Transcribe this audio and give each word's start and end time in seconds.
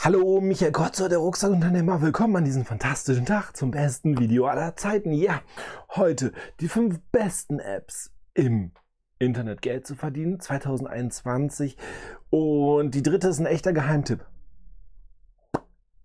Hallo, 0.00 0.40
Michael 0.40 0.70
Kotzer, 0.70 1.08
der 1.08 1.18
Rucksackunternehmer. 1.18 2.00
Willkommen 2.00 2.36
an 2.36 2.44
diesem 2.44 2.64
fantastischen 2.64 3.26
Tag 3.26 3.56
zum 3.56 3.72
besten 3.72 4.16
Video 4.16 4.46
aller 4.46 4.76
Zeiten. 4.76 5.10
Ja, 5.10 5.42
heute 5.96 6.30
die 6.60 6.68
fünf 6.68 7.00
besten 7.10 7.58
Apps 7.58 8.12
im 8.32 8.70
Internet 9.18 9.60
Geld 9.60 9.88
zu 9.88 9.96
verdienen 9.96 10.38
2021. 10.38 11.76
Und 12.30 12.94
die 12.94 13.02
dritte 13.02 13.26
ist 13.26 13.40
ein 13.40 13.46
echter 13.46 13.72
Geheimtipp 13.72 14.24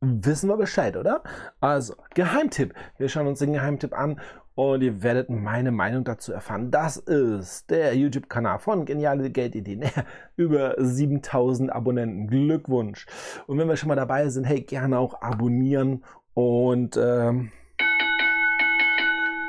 wissen 0.03 0.49
wir 0.49 0.57
Bescheid, 0.57 0.97
oder? 0.97 1.23
Also, 1.61 1.95
Geheimtipp. 2.13 2.73
Wir 2.97 3.09
schauen 3.09 3.27
uns 3.27 3.39
den 3.39 3.53
Geheimtipp 3.53 3.93
an 3.93 4.19
und 4.55 4.81
ihr 4.81 5.01
werdet 5.03 5.29
meine 5.29 5.71
Meinung 5.71 6.03
dazu 6.03 6.31
erfahren. 6.33 6.71
Das 6.71 6.97
ist 6.97 7.69
der 7.69 7.95
YouTube-Kanal 7.95 8.59
von 8.59 8.85
Geniale 8.85 9.29
Geldideen. 9.29 9.85
Über 10.35 10.75
7000 10.77 11.71
Abonnenten. 11.71 12.27
Glückwunsch. 12.27 13.05
Und 13.47 13.57
wenn 13.57 13.67
wir 13.67 13.77
schon 13.77 13.89
mal 13.89 13.95
dabei 13.95 14.29
sind, 14.29 14.45
hey, 14.45 14.61
gerne 14.61 14.99
auch 14.99 15.21
abonnieren 15.21 16.03
und 16.33 16.97
ähm, 16.97 17.51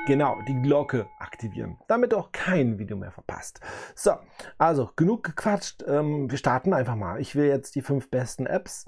genau 0.06 0.36
die 0.48 0.60
Glocke 0.62 1.06
aktivieren, 1.18 1.78
damit 1.88 2.14
auch 2.14 2.32
kein 2.32 2.78
Video 2.78 2.96
mehr 2.96 3.12
verpasst. 3.12 3.60
So, 3.94 4.12
also 4.58 4.90
genug 4.96 5.24
gequatscht. 5.24 5.84
Ähm, 5.86 6.30
wir 6.30 6.38
starten 6.38 6.72
einfach 6.72 6.96
mal. 6.96 7.20
Ich 7.20 7.34
will 7.34 7.46
jetzt 7.46 7.74
die 7.74 7.82
fünf 7.82 8.10
besten 8.10 8.46
Apps 8.46 8.86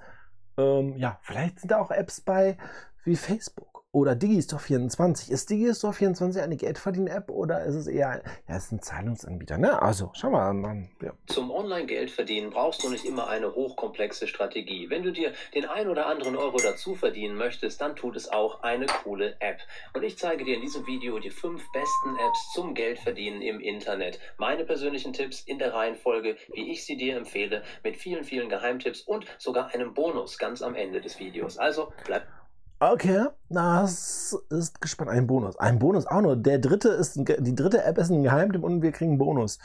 ähm, 0.58 0.96
ja, 0.96 1.18
vielleicht 1.22 1.60
sind 1.60 1.70
da 1.70 1.78
auch 1.78 1.90
Apps 1.90 2.20
bei 2.20 2.56
wie 3.04 3.16
Facebook 3.16 3.75
oder 3.96 4.12
Digistore24. 4.12 5.30
Ist 5.30 5.48
Digistore24 5.48 6.42
eine 6.42 6.56
Geldverdienen-App 6.56 7.30
oder 7.30 7.64
ist 7.64 7.76
es 7.76 7.86
eher 7.86 8.22
ja, 8.46 8.56
ist 8.56 8.70
ein 8.70 8.82
Zahlungsanbieter? 8.82 9.56
Ne? 9.56 9.80
Also, 9.80 10.10
schau 10.12 10.28
mal 10.28 10.50
an. 10.50 10.90
Ja. 11.00 11.12
Zum 11.28 11.50
Online-Geldverdienen 11.50 12.50
brauchst 12.50 12.84
du 12.84 12.90
nicht 12.90 13.06
immer 13.06 13.28
eine 13.28 13.54
hochkomplexe 13.54 14.26
Strategie. 14.26 14.90
Wenn 14.90 15.02
du 15.02 15.12
dir 15.12 15.32
den 15.54 15.64
ein 15.64 15.88
oder 15.88 16.08
anderen 16.08 16.36
Euro 16.36 16.58
dazu 16.58 16.94
verdienen 16.94 17.36
möchtest, 17.36 17.80
dann 17.80 17.96
tut 17.96 18.16
es 18.16 18.28
auch 18.30 18.62
eine 18.62 18.84
coole 19.02 19.36
App. 19.40 19.60
Und 19.94 20.02
ich 20.02 20.18
zeige 20.18 20.44
dir 20.44 20.56
in 20.56 20.60
diesem 20.60 20.86
Video 20.86 21.18
die 21.18 21.30
fünf 21.30 21.62
besten 21.72 22.16
Apps 22.28 22.52
zum 22.52 22.74
Geldverdienen 22.74 23.40
im 23.40 23.60
Internet. 23.60 24.20
Meine 24.36 24.66
persönlichen 24.66 25.14
Tipps 25.14 25.40
in 25.40 25.58
der 25.58 25.72
Reihenfolge, 25.72 26.36
wie 26.52 26.70
ich 26.70 26.84
sie 26.84 26.98
dir 26.98 27.16
empfehle, 27.16 27.62
mit 27.82 27.96
vielen, 27.96 28.24
vielen 28.24 28.50
Geheimtipps 28.50 29.00
und 29.00 29.24
sogar 29.38 29.68
einem 29.68 29.94
Bonus 29.94 30.36
ganz 30.36 30.60
am 30.60 30.74
Ende 30.74 31.00
des 31.00 31.18
Videos. 31.18 31.56
Also 31.56 31.94
bleib 32.04 32.26
Okay, 32.78 33.26
das 33.48 34.36
ist 34.50 34.80
gespannt. 34.80 35.10
Ein 35.10 35.26
Bonus. 35.26 35.56
Ein 35.58 35.78
Bonus 35.78 36.06
auch 36.06 36.20
nur. 36.20 36.36
Der 36.36 36.58
dritte 36.58 36.90
ist, 36.90 37.16
die 37.16 37.54
dritte 37.54 37.82
App 37.84 37.96
ist 37.98 38.10
ein 38.10 38.22
Geheimtipp 38.22 38.62
und 38.62 38.82
wir 38.82 38.92
kriegen 38.92 39.12
einen 39.12 39.18
Bonus. 39.18 39.58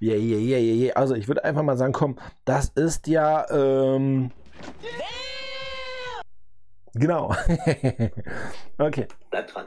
Yeah, 0.00 0.16
yeah, 0.16 0.38
yeah, 0.38 0.58
yeah, 0.58 0.74
yeah. 0.86 0.96
Also 0.96 1.14
ich 1.14 1.28
würde 1.28 1.44
einfach 1.44 1.62
mal 1.62 1.76
sagen, 1.76 1.92
komm, 1.92 2.18
das 2.44 2.70
ist 2.74 3.06
ja, 3.06 3.48
ähm, 3.50 4.32
Genau. 6.94 7.34
okay. 8.78 9.08
Bleib 9.30 9.48
dran. 9.48 9.66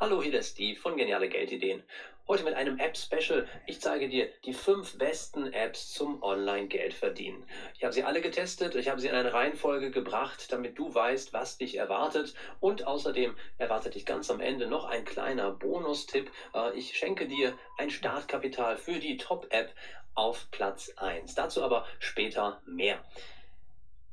Hallo, 0.00 0.22
hier 0.22 0.30
der 0.30 0.44
Steve 0.44 0.78
von 0.78 0.96
Geniale 0.96 1.28
Geldideen. 1.28 1.82
Heute 2.28 2.44
mit 2.44 2.54
einem 2.54 2.78
App-Special. 2.78 3.48
Ich 3.66 3.80
zeige 3.80 4.08
dir 4.08 4.28
die 4.44 4.52
fünf 4.52 4.96
besten 4.96 5.52
Apps 5.52 5.92
zum 5.92 6.22
Online-Geldverdienen. 6.22 7.42
Ich 7.74 7.82
habe 7.82 7.92
sie 7.92 8.04
alle 8.04 8.20
getestet, 8.20 8.76
ich 8.76 8.88
habe 8.88 9.00
sie 9.00 9.08
in 9.08 9.16
eine 9.16 9.32
Reihenfolge 9.32 9.90
gebracht, 9.90 10.52
damit 10.52 10.78
du 10.78 10.94
weißt, 10.94 11.32
was 11.32 11.58
dich 11.58 11.78
erwartet. 11.78 12.34
Und 12.60 12.86
außerdem 12.86 13.34
erwartet 13.58 13.96
dich 13.96 14.06
ganz 14.06 14.30
am 14.30 14.38
Ende 14.38 14.68
noch 14.68 14.84
ein 14.84 15.04
kleiner 15.04 15.50
Bonustipp. 15.50 16.30
Äh, 16.54 16.78
ich 16.78 16.96
schenke 16.96 17.26
dir 17.26 17.58
ein 17.76 17.90
Startkapital 17.90 18.76
für 18.76 19.00
die 19.00 19.16
Top-App 19.16 19.74
auf 20.14 20.48
Platz 20.52 20.92
1. 20.96 21.34
Dazu 21.34 21.64
aber 21.64 21.84
später 21.98 22.62
mehr. 22.66 23.02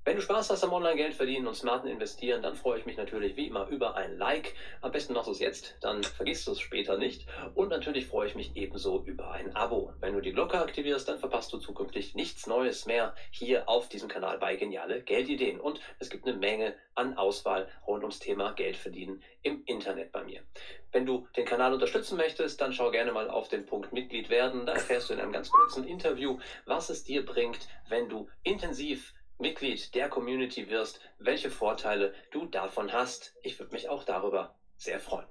Wenn 0.07 0.17
du 0.17 0.21
Spaß 0.21 0.51
hast 0.51 0.63
am 0.63 0.71
Online-Geld 0.71 1.15
verdienen 1.15 1.47
und 1.47 1.55
smarten 1.55 1.89
investieren, 1.89 2.43
dann 2.43 2.55
freue 2.55 2.77
ich 2.77 2.85
mich 2.85 2.95
natürlich 2.95 3.35
wie 3.37 3.47
immer 3.47 3.67
über 3.69 3.95
ein 3.95 4.19
Like. 4.19 4.53
Am 4.81 4.91
besten 4.91 5.13
machst 5.13 5.29
du 5.29 5.31
es 5.31 5.39
jetzt, 5.39 5.77
dann 5.81 6.03
vergisst 6.03 6.45
du 6.45 6.51
es 6.51 6.59
später 6.59 6.95
nicht. 6.99 7.25
Und 7.55 7.69
natürlich 7.69 8.05
freue 8.05 8.27
ich 8.27 8.35
mich 8.35 8.55
ebenso 8.55 9.03
über 9.03 9.31
ein 9.31 9.55
Abo. 9.55 9.93
Wenn 10.01 10.13
du 10.13 10.21
die 10.21 10.31
Glocke 10.31 10.59
aktivierst, 10.59 11.09
dann 11.09 11.17
verpasst 11.17 11.51
du 11.53 11.57
zukünftig 11.57 12.13
nichts 12.13 12.45
Neues 12.45 12.85
mehr 12.85 13.15
hier 13.31 13.67
auf 13.67 13.89
diesem 13.89 14.07
Kanal 14.07 14.37
bei 14.37 14.55
Geniale 14.57 15.01
Geldideen. 15.01 15.59
Und 15.59 15.79
es 15.97 16.11
gibt 16.11 16.27
eine 16.27 16.37
Menge 16.37 16.75
an 16.93 17.17
Auswahl 17.17 17.67
rund 17.87 18.03
ums 18.03 18.19
Thema 18.19 18.51
Geld 18.51 18.77
verdienen 18.77 19.23
im 19.41 19.63
Internet 19.65 20.11
bei 20.11 20.23
mir. 20.23 20.43
Wenn 20.91 21.07
du 21.07 21.27
den 21.35 21.45
Kanal 21.45 21.73
unterstützen 21.73 22.15
möchtest, 22.15 22.61
dann 22.61 22.73
schau 22.73 22.91
gerne 22.91 23.11
mal 23.11 23.27
auf 23.27 23.47
den 23.47 23.65
Punkt 23.65 23.91
Mitglied 23.91 24.29
werden. 24.29 24.67
Da 24.67 24.73
erfährst 24.73 25.09
du 25.09 25.15
in 25.15 25.19
einem 25.19 25.33
ganz 25.33 25.49
kurzen 25.49 25.83
Interview, 25.83 26.37
was 26.67 26.91
es 26.91 27.03
dir 27.03 27.25
bringt, 27.25 27.67
wenn 27.89 28.07
du 28.07 28.29
intensiv 28.43 29.15
Mitglied 29.37 29.93
der 29.95 30.09
Community 30.09 30.69
wirst, 30.69 30.99
welche 31.19 31.49
Vorteile 31.49 32.13
du 32.31 32.45
davon 32.45 32.93
hast. 32.93 33.35
Ich 33.43 33.59
würde 33.59 33.73
mich 33.73 33.89
auch 33.89 34.03
darüber 34.03 34.55
sehr 34.77 34.99
freuen. 34.99 35.27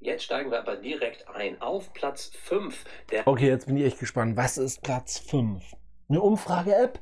Jetzt 0.00 0.24
steigen 0.24 0.50
wir 0.50 0.58
aber 0.58 0.76
direkt 0.76 1.28
ein 1.28 1.60
auf 1.62 1.92
Platz 1.94 2.30
5 2.44 2.84
der. 3.10 3.26
Okay, 3.26 3.48
jetzt 3.48 3.66
bin 3.66 3.76
ich 3.76 3.84
echt 3.84 3.98
gespannt. 3.98 4.36
Was 4.36 4.58
ist 4.58 4.82
Platz 4.82 5.18
5? 5.18 5.62
Eine 6.08 6.20
Umfrage-App? 6.20 7.00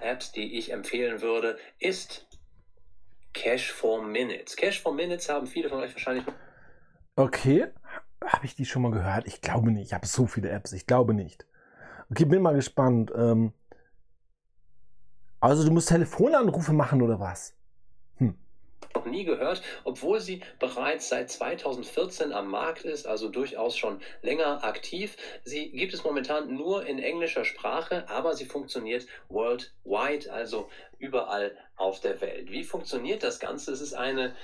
Apps, 0.00 0.32
die 0.32 0.58
ich 0.58 0.72
empfehlen 0.72 1.20
würde, 1.20 1.58
ist 1.78 2.26
Cash 3.32 3.72
for 3.72 4.02
Minutes. 4.02 4.56
Cash 4.56 4.80
for 4.80 4.94
Minutes 4.94 5.28
haben 5.28 5.46
viele 5.46 5.68
von 5.68 5.80
euch 5.80 5.92
wahrscheinlich. 5.92 6.24
Okay, 7.16 7.66
habe 8.24 8.46
ich 8.46 8.54
die 8.54 8.64
schon 8.64 8.82
mal 8.82 8.90
gehört? 8.90 9.26
Ich 9.26 9.40
glaube 9.40 9.70
nicht. 9.70 9.86
Ich 9.86 9.92
habe 9.92 10.06
so 10.06 10.26
viele 10.26 10.48
Apps. 10.50 10.72
Ich 10.72 10.86
glaube 10.86 11.14
nicht. 11.14 11.46
Okay, 12.10 12.24
bin 12.24 12.42
mal 12.42 12.54
gespannt. 12.54 13.12
Ähm, 13.14 13.52
also 15.44 15.64
du 15.64 15.70
musst 15.70 15.88
Telefonanrufe 15.88 16.72
machen 16.72 17.02
oder 17.02 17.20
was? 17.20 17.54
Hm. 18.16 18.34
Noch 18.94 19.04
nie 19.04 19.24
gehört, 19.24 19.62
obwohl 19.84 20.20
sie 20.20 20.40
bereits 20.58 21.10
seit 21.10 21.30
2014 21.30 22.32
am 22.32 22.48
Markt 22.48 22.84
ist, 22.84 23.06
also 23.06 23.28
durchaus 23.28 23.76
schon 23.76 24.00
länger 24.22 24.64
aktiv. 24.64 25.16
Sie 25.44 25.70
gibt 25.70 25.92
es 25.92 26.02
momentan 26.02 26.54
nur 26.54 26.86
in 26.86 26.98
englischer 26.98 27.44
Sprache, 27.44 28.08
aber 28.08 28.34
sie 28.34 28.46
funktioniert 28.46 29.06
worldwide, 29.28 30.32
also 30.32 30.70
überall 30.98 31.56
auf 31.76 32.00
der 32.00 32.20
Welt. 32.22 32.50
Wie 32.50 32.64
funktioniert 32.64 33.22
das 33.22 33.38
Ganze? 33.38 33.72
Es 33.72 33.82
ist 33.82 33.94
eine 33.94 34.34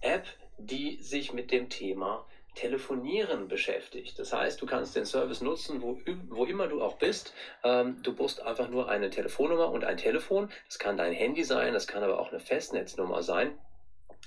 App, 0.00 0.24
die 0.56 1.02
sich 1.02 1.32
mit 1.32 1.50
dem 1.50 1.68
Thema 1.68 2.24
Telefonieren 2.54 3.48
beschäftigt. 3.48 4.18
Das 4.18 4.32
heißt, 4.32 4.60
du 4.60 4.66
kannst 4.66 4.94
den 4.94 5.06
Service 5.06 5.40
nutzen, 5.40 5.80
wo, 5.80 5.98
wo 6.28 6.44
immer 6.44 6.68
du 6.68 6.82
auch 6.82 6.98
bist. 6.98 7.32
Ähm, 7.64 8.02
du 8.02 8.12
musst 8.12 8.42
einfach 8.42 8.68
nur 8.68 8.88
eine 8.88 9.10
Telefonnummer 9.10 9.70
und 9.70 9.84
ein 9.84 9.96
Telefon. 9.96 10.50
Das 10.66 10.78
kann 10.78 10.96
dein 10.96 11.12
Handy 11.12 11.44
sein, 11.44 11.72
das 11.72 11.86
kann 11.86 12.02
aber 12.02 12.20
auch 12.20 12.30
eine 12.30 12.40
Festnetznummer 12.40 13.22
sein. 13.22 13.58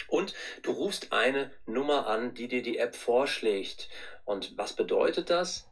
Und 0.07 0.33
du 0.63 0.71
rufst 0.71 1.13
eine 1.13 1.51
Nummer 1.65 2.07
an, 2.07 2.33
die 2.33 2.47
dir 2.47 2.61
die 2.61 2.77
App 2.77 2.95
vorschlägt. 2.95 3.89
Und 4.25 4.57
was 4.57 4.73
bedeutet 4.73 5.29
das? 5.29 5.69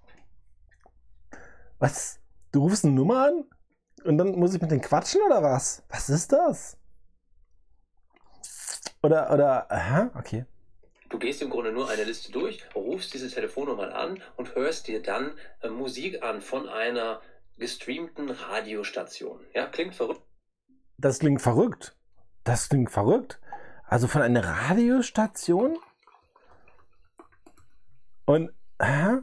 Was? 1.79 2.19
Du 2.51 2.61
rufst 2.61 2.85
eine 2.85 2.93
Nummer 2.93 3.25
an? 3.25 3.45
Und 4.03 4.17
dann 4.17 4.37
muss 4.37 4.53
ich 4.53 4.61
mit 4.61 4.71
denen 4.71 4.81
quatschen 4.81 5.21
oder 5.21 5.41
was? 5.41 5.83
Was 5.89 6.09
ist 6.09 6.31
das? 6.31 6.77
Oder, 9.01 9.31
oder, 9.33 9.71
aha, 9.71 10.11
okay. 10.15 10.45
Du 11.13 11.19
gehst 11.19 11.43
im 11.43 11.51
Grunde 11.51 11.71
nur 11.71 11.91
eine 11.91 12.05
Liste 12.05 12.31
durch, 12.31 12.63
rufst 12.73 13.13
diese 13.13 13.29
Telefonnummer 13.29 13.93
an 13.93 14.19
und 14.35 14.55
hörst 14.55 14.87
dir 14.87 14.99
dann 14.99 15.33
äh, 15.61 15.69
Musik 15.69 16.23
an 16.23 16.41
von 16.41 16.67
einer 16.67 17.21
gestreamten 17.59 18.31
Radiostation. 18.31 19.39
Ja, 19.53 19.67
klingt 19.67 19.93
verrückt. 19.93 20.23
Das 20.97 21.19
klingt 21.19 21.39
verrückt. 21.39 21.95
Das 22.43 22.67
klingt 22.67 22.89
verrückt. 22.89 23.39
Also 23.85 24.07
von 24.07 24.23
einer 24.23 24.43
Radiostation? 24.43 25.77
Und, 28.25 28.51
hä? 28.81 29.19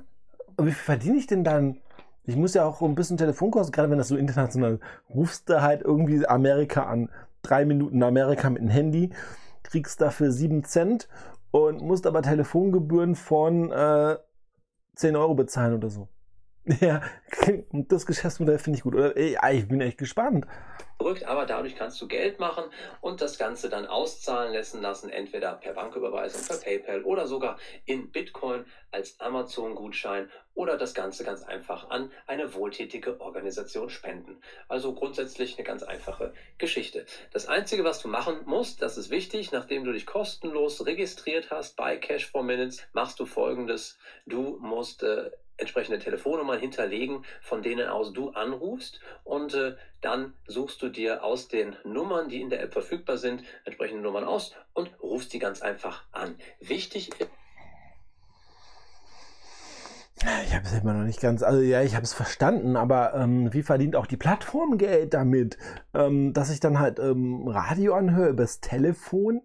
Und 0.57 0.67
wie 0.67 0.73
viel 0.73 0.85
verdiene 0.85 1.17
ich 1.17 1.27
denn 1.27 1.43
dann? 1.43 1.81
Ich 2.23 2.37
muss 2.37 2.55
ja 2.55 2.67
auch 2.67 2.83
ein 2.83 2.95
bisschen 2.95 3.17
Telefonkosten, 3.17 3.73
gerade 3.73 3.91
wenn 3.91 3.99
das 3.99 4.07
so 4.07 4.17
international 4.17 4.79
rufst 5.13 5.51
du 5.51 5.61
halt 5.61 5.83
irgendwie 5.83 6.25
Amerika 6.25 6.85
an. 6.85 7.11
Drei 7.43 7.65
Minuten 7.65 8.01
Amerika 8.05 8.49
mit 8.49 8.63
dem 8.63 8.69
Handy, 8.69 9.11
kriegst 9.65 10.01
dafür 10.01 10.31
sieben 10.31 10.63
Cent 10.63 11.09
und 11.51 11.83
musst 11.83 12.07
aber 12.07 12.23
Telefongebühren 12.23 13.15
von 13.15 13.71
äh, 13.73 14.17
10 14.97 15.17
Euro 15.17 15.35
bezahlen 15.35 15.75
oder 15.75 15.89
so. 15.89 16.09
Ja, 16.81 17.03
das 17.73 18.07
Geschäftsmodell 18.07 18.59
finde 18.59 18.79
ich 18.79 18.83
gut. 18.83 18.95
Ich 19.17 19.69
bin 19.69 19.81
echt 19.81 19.99
gespannt. 19.99 20.47
Verrückt, 20.99 21.25
aber 21.25 21.47
dadurch 21.47 21.77
kannst 21.77 21.99
du 22.03 22.07
Geld 22.07 22.41
machen 22.41 22.65
und 23.01 23.23
das 23.23 23.39
Ganze 23.39 23.71
dann 23.71 23.87
auszahlen 23.87 24.53
lassen 24.53 24.83
lassen, 24.83 25.09
entweder 25.09 25.55
per 25.55 25.73
Banküberweisung, 25.73 26.47
per 26.47 26.59
PayPal 26.59 27.05
oder 27.05 27.27
sogar 27.27 27.59
in 27.87 28.11
Bitcoin 28.11 28.67
als 28.91 29.19
Amazon-Gutschein 29.19 30.29
oder 30.53 30.77
das 30.77 30.93
Ganze 30.93 31.25
ganz 31.25 31.43
einfach 31.43 31.89
an 31.89 32.13
eine 32.27 32.53
wohltätige 32.53 33.19
Organisation 33.19 33.89
spenden. 33.89 34.43
Also 34.69 34.93
grundsätzlich 34.93 35.57
eine 35.57 35.67
ganz 35.67 35.83
einfache 35.83 36.35
Geschichte. 36.59 37.07
Das 37.33 37.47
Einzige, 37.47 37.83
was 37.83 38.03
du 38.03 38.09
machen 38.09 38.41
musst, 38.45 38.83
das 38.83 38.99
ist 38.99 39.09
wichtig, 39.09 39.53
nachdem 39.53 39.85
du 39.85 39.93
dich 39.93 40.05
kostenlos 40.05 40.85
registriert 40.85 41.51
hast 41.51 41.77
bei 41.77 41.97
Cash 41.97 42.31
for 42.31 42.43
Minutes, 42.43 42.87
machst 42.93 43.19
du 43.21 43.25
folgendes. 43.25 43.97
Du 44.27 44.59
musst 44.61 45.03
äh, 45.03 45.31
entsprechende 45.61 45.99
Telefonnummern 45.99 46.59
hinterlegen, 46.59 47.25
von 47.41 47.63
denen 47.63 47.89
aus 47.89 48.13
du 48.13 48.31
anrufst 48.31 49.01
und 49.25 49.55
äh, 49.55 49.77
dann 50.01 50.35
suchst 50.47 50.83
du 50.83 50.89
dir 50.89 51.23
aus 51.23 51.49
den 51.49 51.77
Nummern, 51.85 52.29
die 52.29 52.41
in 52.41 52.51
der 52.51 52.63
App 52.63 52.73
verfügbar 52.73 53.19
sind, 53.19 53.45
entsprechende 53.65 54.03
Nummern 54.03 54.25
aus 54.25 54.55
und 54.73 54.91
rufst 55.03 55.33
die 55.33 55.39
ganz 55.39 55.63
einfach 55.63 56.05
an. 56.13 56.37
Wichtig 56.61 57.11
ist, 57.21 57.31
ich 60.45 60.55
habe 60.55 60.67
es 60.67 60.73
immer 60.75 60.93
noch 60.93 61.05
nicht 61.05 61.21
ganz, 61.21 61.43
also 61.43 61.63
ja, 61.63 61.83
ich 61.83 61.95
habe 61.95 62.05
es 62.05 62.13
verstanden, 62.13 62.77
aber 62.77 63.15
ähm, 63.15 63.53
wie 63.55 63.63
verdient 63.63 63.97
auch 63.97 64.07
die 64.07 64.19
Plattform 64.19 64.77
Geld 64.77 65.15
damit, 65.15 65.57
ähm, 65.95 66.35
dass 66.35 66.51
ich 66.51 66.61
dann 66.61 66.79
halt 66.79 66.99
ähm, 66.99 67.49
Radio 67.49 67.95
anhöre 67.95 68.29
übers 68.29 68.61
Telefon? 68.61 69.41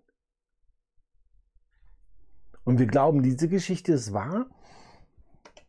Und 2.66 2.80
wir 2.80 2.88
glauben, 2.88 3.24
diese 3.24 3.48
Geschichte 3.48 3.94
ist 3.94 4.12
wahr? 4.12 4.48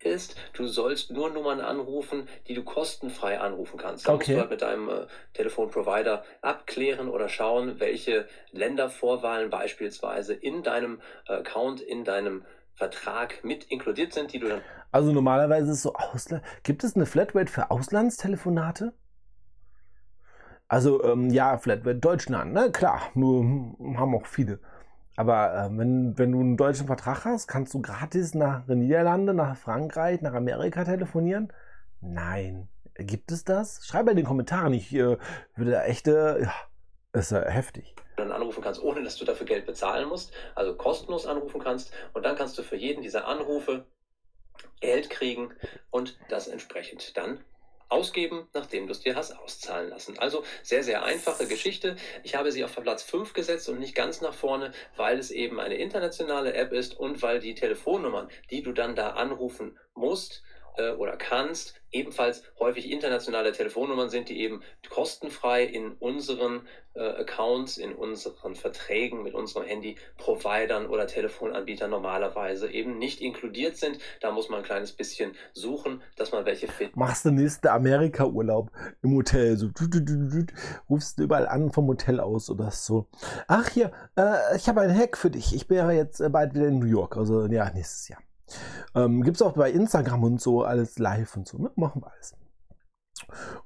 Ist, 0.03 0.37
du 0.53 0.67
sollst 0.67 1.11
nur 1.11 1.31
Nummern 1.31 1.61
anrufen, 1.61 2.29
die 2.49 2.55
du 2.55 2.63
kostenfrei 2.65 3.41
anrufen 3.41 3.79
kannst. 3.79 4.07
Da 4.07 4.13
Okay. 4.13 4.13
musst 4.13 4.35
du 4.35 4.39
halt 4.39 4.51
mit 4.51 4.63
deinem 4.63 4.89
äh, 4.89 5.07
Telefonprovider 5.35 6.25
abklären 6.43 7.09
oder 7.09 7.29
schauen, 7.29 7.81
welche 7.81 8.29
Ländervorwahlen 8.53 9.51
beispielsweise 9.51 10.35
in 10.35 10.63
deinem 10.63 11.01
Account, 11.27 11.81
in 11.81 12.05
deinem 12.05 12.45
Vertrag 12.75 13.43
mit 13.45 13.65
inkludiert 13.65 14.13
sind, 14.13 14.33
die 14.33 14.39
du 14.39 14.49
dann 14.49 14.63
Also 14.91 15.13
normalerweise 15.13 15.71
ist 15.71 15.77
es 15.79 15.83
so 15.83 15.95
Ausland. 15.95 16.43
Gibt 16.65 16.83
es 16.85 16.97
eine 16.97 17.07
Flatrate 17.07 17.51
für 17.53 17.71
Auslandstelefonate? 17.71 18.95
Also 20.69 21.03
ähm, 21.05 21.31
ja, 21.31 21.59
Flatrate 21.59 21.97
Deutschland, 21.97 22.53
ne? 22.53 22.71
Klar, 22.73 23.01
nur 23.15 23.41
hm, 23.43 23.99
haben 23.99 24.15
auch 24.15 24.27
viele. 24.27 24.61
Aber 25.17 25.55
äh, 25.55 25.79
wenn, 25.79 26.17
wenn 26.19 26.33
du 26.33 26.41
einen 26.41 26.57
deutschen 26.57 26.87
Vertrag 26.87 27.25
hast, 27.25 27.49
kannst 27.49 27.73
du 27.75 27.81
gratis 27.81 28.35
nach 28.35 28.67
den 28.67 28.81
Niederlande, 28.81 29.35
nach 29.35 29.57
Frankreich, 29.57 30.21
nach 30.21 30.35
Amerika 30.35 30.85
telefonieren? 30.85 31.53
Nein. 32.01 32.69
Gibt 32.95 33.33
es 33.33 33.45
das? 33.45 33.87
Schreib 33.87 34.09
in 34.09 34.17
den 34.17 34.27
Kommentaren. 34.27 34.73
Ich 34.73 34.95
äh, 34.95 35.17
würde 35.55 35.83
echte. 35.83 36.41
Ja, 36.43 36.53
ist 37.19 37.33
ja 37.33 37.43
heftig. 37.47 37.95
dann 38.17 38.33
anrufen 38.33 38.63
kannst, 38.63 38.83
ohne 38.83 39.03
dass 39.03 39.17
du 39.17 39.25
dafür 39.25 39.47
Geld 39.47 39.67
bezahlen 39.67 40.09
musst, 40.09 40.33
also 40.55 40.75
kostenlos 40.75 41.27
anrufen 41.27 41.61
kannst 41.63 41.93
und 42.13 42.25
dann 42.25 42.37
kannst 42.37 42.59
du 42.59 42.63
für 42.63 42.77
jeden 42.77 43.03
dieser 43.03 43.27
Anrufe 43.27 43.87
Geld 44.81 45.11
kriegen 45.11 45.51
und 45.91 46.19
das 46.29 46.49
entsprechend 46.49 47.17
dann 47.17 47.41
ausgeben, 47.89 48.49
nachdem 48.53 48.87
du 48.87 48.93
es 48.93 49.01
dir 49.01 49.15
hast 49.15 49.33
auszahlen 49.33 49.91
lassen. 49.91 50.19
Also 50.19 50.45
sehr, 50.63 50.83
sehr 50.83 51.05
einfache 51.05 51.47
Geschichte. 51.47 51.97
Ich 52.23 52.35
habe 52.35 52.53
sie 52.53 52.65
auf 52.65 52.75
Platz 52.75 53.03
5 53.03 53.33
gesetzt 53.33 53.69
und 53.69 53.79
nicht 53.79 53.95
ganz 53.95 54.21
nach 54.21 54.35
vorne, 54.35 54.73
weil 54.97 55.19
es 55.19 55.31
eben 55.31 55.61
eine 55.61 55.77
internationale 55.77 56.55
App 56.55 56.73
ist 56.73 56.99
und 56.99 57.23
weil 57.23 57.41
die 57.41 57.55
Telefonnummern, 57.55 58.29
die 58.51 58.63
du 58.63 58.73
dann 58.73 58.97
da 58.97 59.11
anrufen 59.11 59.79
musst, 59.95 60.43
äh, 60.77 60.93
oder 60.93 61.17
kannst, 61.17 61.75
ebenfalls 61.93 62.43
häufig 62.59 62.91
internationale 62.91 63.53
Telefonnummern 63.53 64.11
sind, 64.11 64.29
die 64.29 64.41
eben 64.41 64.63
kostenfrei 64.89 65.65
in 65.65 65.93
unseren 65.93 66.67
äh, 66.95 67.01
Accounts, 67.21 67.79
in 67.79 67.95
unseren 67.95 68.55
Verträgen 68.55 69.23
mit 69.23 69.35
unseren 69.35 69.65
Handy-Providern 69.65 70.87
oder 70.87 71.07
Telefonanbietern 71.07 71.91
normalerweise 71.91 72.71
eben 72.71 72.99
nicht 72.99 73.21
inkludiert 73.21 73.77
sind. 73.77 73.99
Da 74.21 74.31
muss 74.31 74.49
man 74.49 74.61
ein 74.61 74.65
kleines 74.65 74.93
bisschen 74.93 75.33
suchen, 75.53 76.03
dass 76.17 76.33
man 76.33 76.45
welche 76.45 76.69
findet. 76.69 76.97
Machst 76.97 77.25
du 77.25 77.31
nächsten 77.31 77.69
Amerika-Urlaub 77.69 78.71
im 79.03 79.15
Hotel. 79.15 79.57
So, 79.57 79.69
tut, 79.69 79.93
tut, 79.93 80.07
tut, 80.07 80.53
rufst 80.89 81.19
du 81.19 81.25
überall 81.25 81.47
an 81.47 81.71
vom 81.71 81.87
Hotel 81.87 82.21
aus 82.21 82.51
oder 82.51 82.71
so. 82.71 83.07
Ach 83.47 83.69
hier, 83.69 83.93
äh, 84.17 84.57
ich 84.57 84.69
habe 84.69 84.81
einen 84.81 84.97
Hack 84.97 85.17
für 85.17 85.31
dich. 85.31 85.55
Ich 85.55 85.69
ja 85.77 85.91
jetzt 85.91 86.21
äh, 86.21 86.29
bald 86.29 86.55
wieder 86.55 86.69
in 86.69 86.79
New 86.79 86.87
York. 86.87 87.17
Also 87.17 87.47
ja, 87.47 87.71
nächstes 87.71 88.09
Jahr. 88.09 88.21
Ähm, 88.95 89.23
Gibt 89.23 89.37
es 89.37 89.43
auch 89.43 89.53
bei 89.53 89.71
Instagram 89.71 90.25
und 90.25 90.41
so 90.41 90.63
alles 90.63 90.99
live 90.99 91.37
und 91.37 91.49
so. 91.49 91.59
Ne? 91.59 91.71
Machen 91.77 92.03
wir 92.03 92.13
alles. 92.13 92.35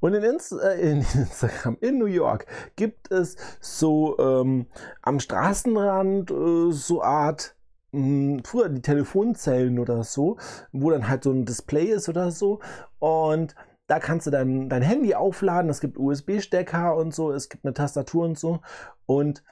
Und 0.00 0.14
in, 0.14 0.22
Inst 0.22 0.52
äh, 0.52 0.80
in 0.80 0.98
Instagram 1.14 1.76
in 1.80 1.98
New 1.98 2.06
York 2.06 2.46
gibt 2.76 3.10
es 3.10 3.36
so 3.60 4.18
ähm, 4.18 4.66
am 5.02 5.20
Straßenrand 5.20 6.30
äh, 6.30 6.72
so 6.72 7.02
Art 7.02 7.56
mh, 7.92 8.42
früher 8.44 8.68
die 8.68 8.82
Telefonzellen 8.82 9.78
oder 9.78 10.04
so, 10.04 10.38
wo 10.72 10.90
dann 10.90 11.08
halt 11.08 11.24
so 11.24 11.32
ein 11.32 11.44
Display 11.44 11.86
ist 11.86 12.08
oder 12.08 12.30
so. 12.30 12.60
Und 12.98 13.54
da 13.86 13.98
kannst 13.98 14.26
du 14.26 14.30
dann 14.30 14.68
dein 14.68 14.82
Handy 14.82 15.14
aufladen. 15.14 15.70
Es 15.70 15.80
gibt 15.80 15.98
USB-Stecker 15.98 16.94
und 16.96 17.12
so. 17.12 17.32
Es 17.32 17.48
gibt 17.48 17.64
eine 17.64 17.74
Tastatur 17.74 18.24
und 18.24 18.38
so. 18.38 18.60
Und 19.06 19.42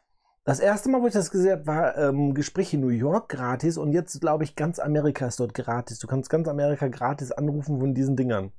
das 0.49 0.61
erste 0.61 0.89
Mal, 0.89 1.03
wo 1.03 1.07
ich 1.07 1.13
das 1.13 1.31
gesehen 1.31 1.53
habe, 1.53 1.67
war 1.67 1.99
ähm, 1.99 2.33
Gespräch 2.33 2.73
in 2.73 2.81
New 2.81 2.89
York 2.89 3.29
gratis. 3.29 3.77
Und 3.77 3.93
jetzt 3.93 4.19
glaube 4.19 4.45
ich, 4.45 4.57
ganz 4.57 4.79
Amerika 4.79 5.27
ist 5.27 5.39
dort 5.41 5.53
gratis. 5.53 5.99
Du 5.99 6.07
kannst 6.07 6.31
ganz 6.31 6.49
Amerika 6.49 6.89
gratis 6.89 7.33
anrufen 7.33 7.79
von 7.79 7.93
diesen 7.95 8.17
Dingern. 8.17 8.51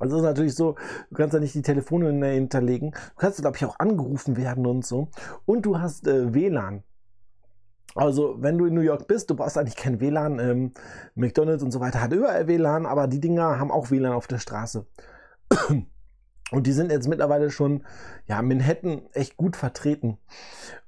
Also 0.00 0.16
ist 0.16 0.24
natürlich 0.24 0.56
so, 0.56 0.74
du 1.08 1.14
kannst 1.14 1.32
da 1.32 1.38
nicht 1.38 1.54
die 1.54 1.62
Telefonnummer 1.62 2.26
hinterlegen. 2.26 2.90
Du 2.90 3.18
kannst, 3.18 3.40
glaube 3.40 3.56
ich, 3.56 3.64
auch 3.64 3.78
angerufen 3.78 4.36
werden 4.36 4.66
und 4.66 4.84
so. 4.84 5.06
Und 5.44 5.64
du 5.64 5.78
hast 5.78 6.08
äh, 6.08 6.34
WLAN. 6.34 6.82
Also, 7.94 8.42
wenn 8.42 8.58
du 8.58 8.64
in 8.66 8.74
New 8.74 8.80
York 8.80 9.06
bist, 9.06 9.30
du 9.30 9.36
brauchst 9.36 9.56
eigentlich 9.56 9.76
kein 9.76 10.00
WLAN. 10.00 10.40
Ähm, 10.40 10.72
McDonalds 11.14 11.62
und 11.62 11.70
so 11.70 11.78
weiter 11.78 12.02
hat 12.02 12.12
überall 12.12 12.48
WLAN, 12.48 12.84
aber 12.84 13.06
die 13.06 13.20
Dinger 13.20 13.60
haben 13.60 13.70
auch 13.70 13.92
WLAN 13.92 14.12
auf 14.12 14.26
der 14.26 14.38
Straße. 14.38 14.84
Und 16.52 16.66
die 16.68 16.72
sind 16.72 16.92
jetzt 16.92 17.08
mittlerweile 17.08 17.50
schon, 17.50 17.84
ja, 18.26 18.40
Manhattan 18.40 19.02
echt 19.12 19.36
gut 19.36 19.56
vertreten. 19.56 20.18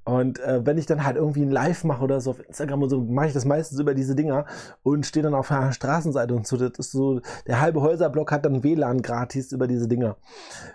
Und 0.09 0.41
äh, 0.41 0.65
wenn 0.65 0.79
ich 0.79 0.87
dann 0.87 1.05
halt 1.05 1.17
irgendwie 1.17 1.43
ein 1.43 1.51
Live 1.51 1.85
mache 1.85 2.03
oder 2.03 2.19
so 2.23 2.31
auf 2.31 2.41
Instagram 2.41 2.83
und 2.83 2.89
so, 2.89 3.03
mache 3.03 3.27
ich 3.27 3.35
das 3.35 3.45
meistens 3.45 3.79
über 3.79 3.93
diese 3.93 4.17
Dinger 4.17 4.47
und 4.83 5.05
stehe 5.05 5.23
dann 5.23 5.35
auf 5.35 5.51
einer 5.51 5.71
Straßenseite 5.71 6.35
und 6.35 6.47
so. 6.47 6.57
Das 6.57 6.79
ist 6.79 6.93
so, 6.93 7.21
der 7.47 7.61
halbe 7.61 7.83
Häuserblock 7.83 8.33
hat 8.33 8.47
dann 8.47 8.65
WLAN 8.65 9.03
gratis 9.03 9.53
über 9.53 9.67
diese 9.67 9.87
Dinger. 9.87 10.17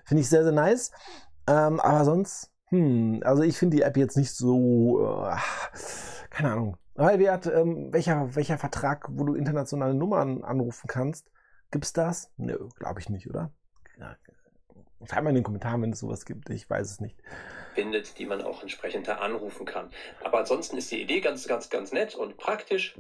Finde 0.06 0.22
ich 0.22 0.30
sehr, 0.30 0.44
sehr 0.44 0.52
nice. 0.52 0.92
Ähm, 1.48 1.80
aber 1.80 2.06
sonst, 2.06 2.52
hm, 2.68 3.22
also 3.26 3.42
ich 3.42 3.58
finde 3.58 3.78
die 3.78 3.82
App 3.82 3.98
jetzt 3.98 4.18
nicht 4.18 4.36
so, 4.36 5.04
äh, 5.04 5.36
keine 6.30 6.52
Ahnung. 6.52 6.78
Weil 6.94 7.18
wir 7.18 7.34
hat, 7.34 7.48
ähm, 7.48 7.92
welcher, 7.92 8.36
welcher 8.36 8.60
Vertrag, 8.60 9.08
wo 9.10 9.24
du 9.24 9.34
internationale 9.34 9.96
Nummern 9.96 10.44
anrufen 10.44 10.86
kannst, 10.86 11.32
gibt's 11.72 11.92
das? 11.92 12.30
Nö, 12.38 12.70
glaube 12.78 13.00
ich 13.00 13.10
nicht, 13.10 13.28
oder? 13.28 13.50
Ja, 14.00 14.16
Schreib 15.10 15.24
mal 15.24 15.32
in 15.32 15.36
den 15.38 15.44
Kommentaren, 15.44 15.82
wenn 15.82 15.92
es 15.92 16.00
sowas 16.00 16.24
gibt. 16.24 16.52
Ich 16.52 16.70
weiß 16.70 16.92
es 16.92 17.02
nicht. 17.02 17.20
Findet, 17.74 18.18
die 18.20 18.26
man 18.26 18.42
auch 18.42 18.62
entsprechend 18.62 19.08
da 19.08 19.16
anrufen 19.16 19.66
kann. 19.66 19.90
Aber 20.24 20.40
ansonsten 20.40 20.78
ist 20.78 20.92
die 20.92 21.02
Idee 21.02 21.22
ganz, 21.22 21.48
ganz, 21.48 21.70
ganz 21.70 21.92
nett 21.92 22.16
und 22.16 22.38
praktisch. 22.38 22.96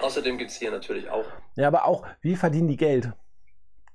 Außerdem 0.00 0.38
gibt 0.38 0.50
es 0.50 0.56
hier 0.56 0.70
natürlich 0.70 1.08
auch 1.10 1.24
Ja, 1.54 1.68
aber 1.68 1.84
auch, 1.84 2.06
wie 2.20 2.36
verdienen 2.36 2.68
die 2.68 2.76
Geld? 2.76 3.12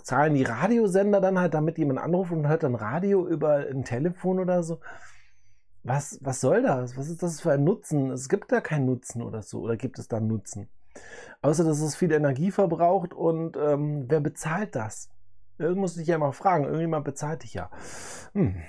Zahlen 0.01 0.33
die 0.33 0.43
Radiosender 0.43 1.21
dann 1.21 1.39
halt, 1.39 1.53
damit 1.53 1.77
jemand 1.77 1.99
anruft 1.99 2.31
und 2.31 2.47
hört 2.47 2.63
dann 2.63 2.75
Radio 2.75 3.27
über 3.27 3.67
ein 3.69 3.83
Telefon 3.83 4.39
oder 4.39 4.63
so? 4.63 4.79
Was, 5.83 6.19
was 6.21 6.41
soll 6.41 6.61
das? 6.63 6.97
Was 6.97 7.09
ist 7.09 7.23
das 7.23 7.41
für 7.41 7.51
ein 7.51 7.63
Nutzen? 7.63 8.11
Es 8.11 8.29
gibt 8.29 8.51
da 8.51 8.61
keinen 8.61 8.85
Nutzen 8.85 9.21
oder 9.21 9.41
so. 9.41 9.59
Oder 9.59 9.77
gibt 9.77 9.99
es 9.99 10.07
da 10.07 10.17
einen 10.17 10.27
Nutzen? 10.27 10.69
Außer, 11.41 11.63
dass 11.63 11.81
es 11.81 11.95
viel 11.95 12.11
Energie 12.11 12.51
verbraucht 12.51 13.13
und 13.13 13.57
ähm, 13.57 14.05
wer 14.07 14.19
bezahlt 14.19 14.75
das? 14.75 15.09
Das 15.57 15.75
muss 15.75 15.97
ich 15.97 16.07
ja 16.07 16.17
mal 16.17 16.31
fragen. 16.31 16.65
Irgendjemand 16.65 17.05
bezahlt 17.05 17.43
dich 17.43 17.53
ja. 17.53 17.69
Hm. 18.33 18.61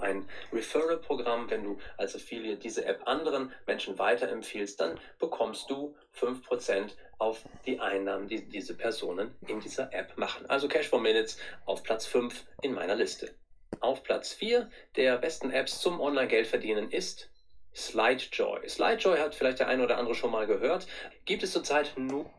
Ein 0.00 0.28
Referral-Programm. 0.52 1.50
Wenn 1.50 1.64
du 1.64 1.78
als 1.96 2.14
Affiliate 2.14 2.60
diese 2.60 2.84
App 2.84 3.06
anderen 3.06 3.52
Menschen 3.66 3.98
weiterempfiehlst, 3.98 4.80
dann 4.80 4.98
bekommst 5.18 5.70
du 5.70 5.94
5% 6.18 6.90
auf 7.18 7.42
die 7.66 7.80
Einnahmen, 7.80 8.28
die 8.28 8.48
diese 8.48 8.74
Personen 8.74 9.34
in 9.46 9.60
dieser 9.60 9.92
App 9.92 10.16
machen. 10.16 10.46
Also 10.48 10.68
Cash 10.68 10.88
for 10.88 11.00
Minutes 11.00 11.38
auf 11.66 11.82
Platz 11.82 12.06
5 12.06 12.46
in 12.62 12.72
meiner 12.72 12.96
Liste. 12.96 13.34
Auf 13.80 14.02
Platz 14.02 14.32
4 14.32 14.68
der 14.96 15.18
besten 15.18 15.50
Apps 15.50 15.80
zum 15.80 16.00
Online-Geld-Verdienen 16.00 16.90
ist 16.90 17.30
SlideJoy. 17.74 18.68
SlideJoy 18.68 19.18
hat 19.18 19.34
vielleicht 19.34 19.60
der 19.60 19.68
eine 19.68 19.84
oder 19.84 19.98
andere 19.98 20.14
schon 20.14 20.32
mal 20.32 20.46
gehört. 20.46 20.86
Gibt 21.24 21.42
es 21.42 21.52
zurzeit 21.52 21.92
nur 21.96 22.30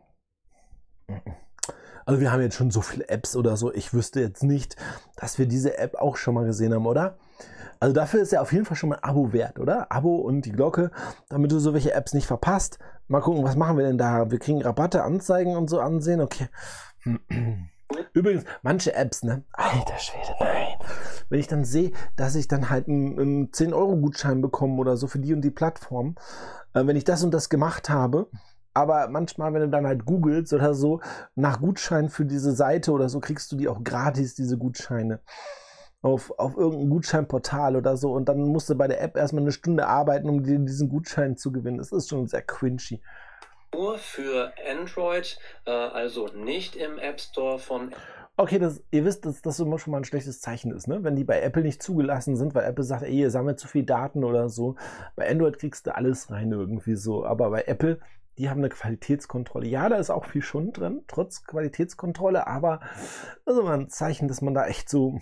Also 2.06 2.20
wir 2.20 2.32
haben 2.32 2.42
jetzt 2.42 2.56
schon 2.56 2.72
so 2.72 2.82
viele 2.82 3.08
Apps 3.10 3.36
oder 3.36 3.56
so. 3.58 3.74
Ich 3.74 3.94
wüsste 3.94 4.20
jetzt 4.20 4.44
nicht, 4.44 4.76
dass 5.16 5.38
wir 5.38 5.46
diese 5.46 5.78
App 5.78 5.96
auch 5.96 6.18
schon 6.18 6.34
mal 6.34 6.46
gesehen 6.46 6.74
haben, 6.74 6.86
oder? 6.86 7.18
Also 7.80 7.94
dafür 7.94 8.22
ist 8.22 8.32
ja 8.32 8.42
auf 8.42 8.54
jeden 8.54 8.66
Fall 8.66 8.78
schon 8.78 8.90
mal 8.90 8.98
ein 8.98 9.04
Abo 9.04 9.34
wert, 9.34 9.60
oder? 9.60 9.92
Abo 9.92 10.18
und 10.18 10.46
die 10.46 10.52
Glocke, 10.52 10.92
damit 11.30 11.52
du 11.52 11.60
so 11.60 11.74
welche 11.74 11.94
Apps 11.94 12.14
nicht 12.14 12.28
verpasst. 12.28 12.80
Mal 13.08 13.22
gucken, 13.22 13.44
was 13.44 13.56
machen 13.56 13.78
wir 13.78 13.86
denn 13.86 13.98
da? 13.98 14.30
Wir 14.30 14.40
kriegen 14.40 14.62
Rabatte, 14.62 15.04
Anzeigen 15.04 15.56
und 15.56 15.70
so 15.70 15.80
ansehen. 15.80 16.22
Okay. 16.22 16.48
Übrigens, 18.14 18.46
manche 18.62 18.94
Apps, 18.94 19.24
ne? 19.24 19.44
Alter 19.54 19.98
Schwede, 19.98 20.36
nein. 20.40 20.78
Wenn 21.30 21.40
ich 21.40 21.48
dann 21.48 21.66
sehe, 21.66 21.92
dass 22.16 22.36
ich 22.36 22.48
dann 22.48 22.70
halt 22.70 22.88
einen, 22.88 23.20
einen 23.20 23.52
10-Euro-Gutschein 23.52 24.42
bekomme 24.42 24.76
oder 24.76 24.96
so 24.96 25.08
für 25.08 25.20
die 25.20 25.34
und 25.34 25.42
die 25.42 25.52
Plattform, 25.52 26.16
äh, 26.74 26.86
wenn 26.86 26.96
ich 26.96 27.04
das 27.04 27.24
und 27.24 27.34
das 27.34 27.50
gemacht 27.50 27.90
habe, 27.90 28.30
aber 28.74 29.10
manchmal, 29.10 29.54
wenn 29.54 29.62
du 29.62 29.70
dann 29.70 29.88
halt 29.88 30.06
googelst 30.06 30.54
oder 30.54 30.74
so, 30.74 31.02
nach 31.36 31.60
Gutschein 31.60 32.10
für 32.10 32.26
diese 32.26 32.54
Seite 32.54 32.92
oder 32.92 33.10
so, 33.10 33.20
kriegst 33.20 33.52
du 33.52 33.58
die 33.58 33.68
auch 33.68 33.84
gratis, 33.84 34.36
diese 34.36 34.58
Gutscheine. 34.58 35.22
Auf, 36.04 36.32
auf 36.40 36.58
irgendein 36.58 36.90
Gutscheinportal 36.90 37.76
oder 37.76 37.96
so. 37.96 38.12
Und 38.12 38.28
dann 38.28 38.42
musst 38.42 38.70
du 38.70 38.76
bei 38.76 38.88
der 38.88 39.02
App 39.02 39.16
erstmal 39.16 39.44
eine 39.44 39.52
Stunde 39.52 39.86
arbeiten, 39.88 40.30
um 40.30 40.44
dir 40.44 40.58
diesen 40.58 40.90
Gutschein 40.90 41.38
zu 41.38 41.52
gewinnen. 41.52 41.78
Das 41.78 41.92
ist 41.92 42.10
schon 42.10 42.28
sehr 42.28 42.42
cringy. 42.42 43.02
nur 43.74 43.98
für 44.00 44.52
Android, 44.70 45.38
äh, 45.66 45.72
also 45.72 46.28
nicht 46.28 46.76
im 46.76 46.98
App 46.98 47.20
Store 47.20 47.60
von 47.60 47.94
Okay, 48.38 48.58
das, 48.58 48.82
ihr 48.92 49.06
wisst, 49.06 49.26
dass 49.26 49.42
das 49.42 49.60
immer 49.60 49.78
schon 49.78 49.92
mal 49.92 49.98
ein 49.98 50.04
schlechtes 50.04 50.40
Zeichen 50.40 50.72
ist, 50.72 50.88
ne? 50.88 51.04
Wenn 51.04 51.16
die 51.16 51.24
bei 51.24 51.42
Apple 51.42 51.62
nicht 51.62 51.84
zugelassen 51.84 52.36
sind, 52.38 52.56
weil 52.56 52.64
Apple 52.64 52.84
sagt, 52.84 53.04
ey, 53.04 53.12
ihr 53.12 53.30
sammelt 53.30 53.60
zu 53.60 53.68
viel 53.68 53.84
Daten 53.84 54.24
oder 54.24 54.50
so. 54.50 54.78
Bei 55.16 55.30
Android 55.30 55.60
kriegst 55.60 55.86
du 55.86 55.94
alles 55.94 56.32
rein 56.32 56.52
irgendwie 56.52 56.96
so. 56.96 57.26
Aber 57.26 57.52
bei 57.52 57.64
Apple, 57.68 58.00
die 58.38 58.50
haben 58.50 58.60
eine 58.60 58.70
Qualitätskontrolle. 58.70 59.68
Ja, 59.68 59.90
da 59.90 59.98
ist 59.98 60.10
auch 60.10 60.26
viel 60.26 60.42
Schund 60.42 60.80
drin, 60.80 61.04
trotz 61.08 61.44
Qualitätskontrolle, 61.44 62.48
aber 62.48 62.80
das 63.46 63.56
ist 63.56 63.62
immer 63.62 63.74
ein 63.74 63.90
Zeichen, 63.90 64.28
dass 64.28 64.42
man 64.42 64.56
da 64.56 64.66
echt 64.66 64.90
so. 64.90 65.20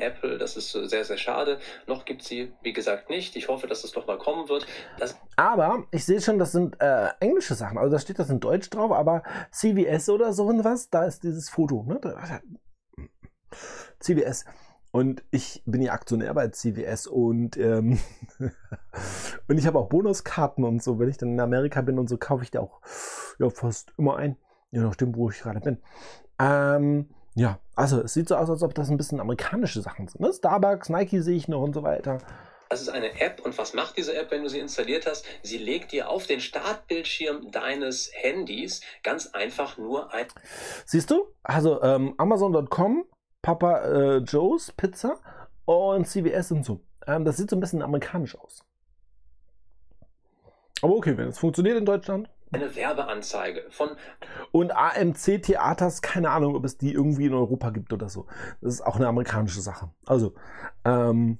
Apple. 0.00 0.38
Das 0.38 0.56
ist 0.56 0.72
sehr, 0.72 1.04
sehr 1.04 1.16
schade. 1.16 1.58
Noch 1.86 2.04
gibt 2.04 2.22
sie, 2.22 2.52
wie 2.62 2.72
gesagt, 2.72 3.10
nicht. 3.10 3.36
Ich 3.36 3.48
hoffe, 3.48 3.66
dass 3.66 3.84
es 3.84 3.92
doch 3.92 4.06
mal 4.06 4.18
kommen 4.18 4.48
wird. 4.48 4.66
Das 4.98 5.16
aber 5.36 5.84
ich 5.90 6.04
sehe 6.04 6.20
schon, 6.20 6.38
das 6.38 6.52
sind 6.52 6.80
äh, 6.80 7.08
englische 7.20 7.54
Sachen. 7.54 7.78
Also 7.78 7.90
da 7.90 7.98
steht 7.98 8.18
das 8.18 8.30
in 8.30 8.40
Deutsch 8.40 8.70
drauf, 8.70 8.92
aber 8.92 9.22
CVS 9.52 10.08
oder 10.08 10.32
so 10.32 10.46
und 10.46 10.64
was, 10.64 10.90
da 10.90 11.04
ist 11.04 11.24
dieses 11.24 11.50
Foto. 11.50 11.84
Ne? 11.84 12.00
CVS. 14.00 14.44
Und 14.92 15.24
ich 15.30 15.62
bin 15.66 15.82
ja 15.82 15.92
Aktionär 15.92 16.32
bei 16.32 16.48
CVS 16.48 17.06
und, 17.06 17.58
ähm, 17.58 17.98
und 19.48 19.58
ich 19.58 19.66
habe 19.66 19.78
auch 19.78 19.90
Bonuskarten 19.90 20.64
und 20.64 20.82
so. 20.82 20.98
Wenn 20.98 21.10
ich 21.10 21.18
dann 21.18 21.32
in 21.32 21.40
Amerika 21.40 21.82
bin 21.82 21.98
und 21.98 22.08
so, 22.08 22.16
kaufe 22.16 22.44
ich 22.44 22.50
da 22.50 22.60
auch 22.60 22.80
ja, 23.38 23.50
fast 23.50 23.92
immer 23.98 24.16
ein. 24.16 24.38
Je 24.70 24.80
nachdem, 24.80 25.14
wo 25.14 25.28
ich 25.28 25.40
gerade 25.40 25.60
bin. 25.60 25.82
Ähm, 26.38 27.10
ja, 27.36 27.58
also 27.74 28.00
es 28.00 28.14
sieht 28.14 28.28
so 28.28 28.36
aus, 28.36 28.48
als 28.48 28.62
ob 28.62 28.74
das 28.74 28.88
ein 28.88 28.96
bisschen 28.96 29.20
amerikanische 29.20 29.82
Sachen 29.82 30.08
sind. 30.08 30.20
Ne? 30.20 30.32
Starbucks, 30.32 30.88
Nike 30.88 31.20
sehe 31.20 31.36
ich 31.36 31.48
noch 31.48 31.60
und 31.60 31.74
so 31.74 31.82
weiter. 31.82 32.18
Das 32.70 32.80
ist 32.80 32.88
eine 32.88 33.20
App 33.20 33.44
und 33.44 33.56
was 33.58 33.74
macht 33.74 33.98
diese 33.98 34.16
App, 34.16 34.30
wenn 34.30 34.42
du 34.42 34.48
sie 34.48 34.58
installiert 34.58 35.06
hast? 35.06 35.26
Sie 35.42 35.58
legt 35.58 35.92
dir 35.92 36.08
auf 36.08 36.26
den 36.26 36.40
Startbildschirm 36.40 37.50
deines 37.50 38.10
Handys 38.14 38.80
ganz 39.02 39.28
einfach 39.34 39.76
nur 39.76 40.12
ein. 40.14 40.26
Siehst 40.86 41.10
du? 41.10 41.26
Also 41.42 41.82
ähm, 41.82 42.14
Amazon.com, 42.16 43.04
Papa 43.42 43.82
äh, 43.82 44.16
Joe's 44.16 44.72
Pizza 44.72 45.20
und 45.66 46.08
CVS 46.08 46.52
und 46.52 46.64
so. 46.64 46.80
Ähm, 47.06 47.26
das 47.26 47.36
sieht 47.36 47.50
so 47.50 47.56
ein 47.56 47.60
bisschen 47.60 47.82
amerikanisch 47.82 48.36
aus. 48.36 48.64
Aber 50.80 50.96
okay, 50.96 51.18
wenn 51.18 51.28
es 51.28 51.38
funktioniert 51.38 51.76
in 51.76 51.84
Deutschland, 51.84 52.30
eine 52.52 52.74
Werbeanzeige 52.74 53.64
von. 53.70 53.90
Und 54.52 54.72
AMC 54.72 55.42
Theaters, 55.42 56.02
keine 56.02 56.30
Ahnung, 56.30 56.54
ob 56.54 56.64
es 56.64 56.78
die 56.78 56.92
irgendwie 56.92 57.26
in 57.26 57.34
Europa 57.34 57.70
gibt 57.70 57.92
oder 57.92 58.08
so. 58.08 58.26
Das 58.60 58.74
ist 58.74 58.80
auch 58.80 58.96
eine 58.96 59.08
amerikanische 59.08 59.60
Sache. 59.60 59.90
Also, 60.06 60.34
ähm, 60.84 61.38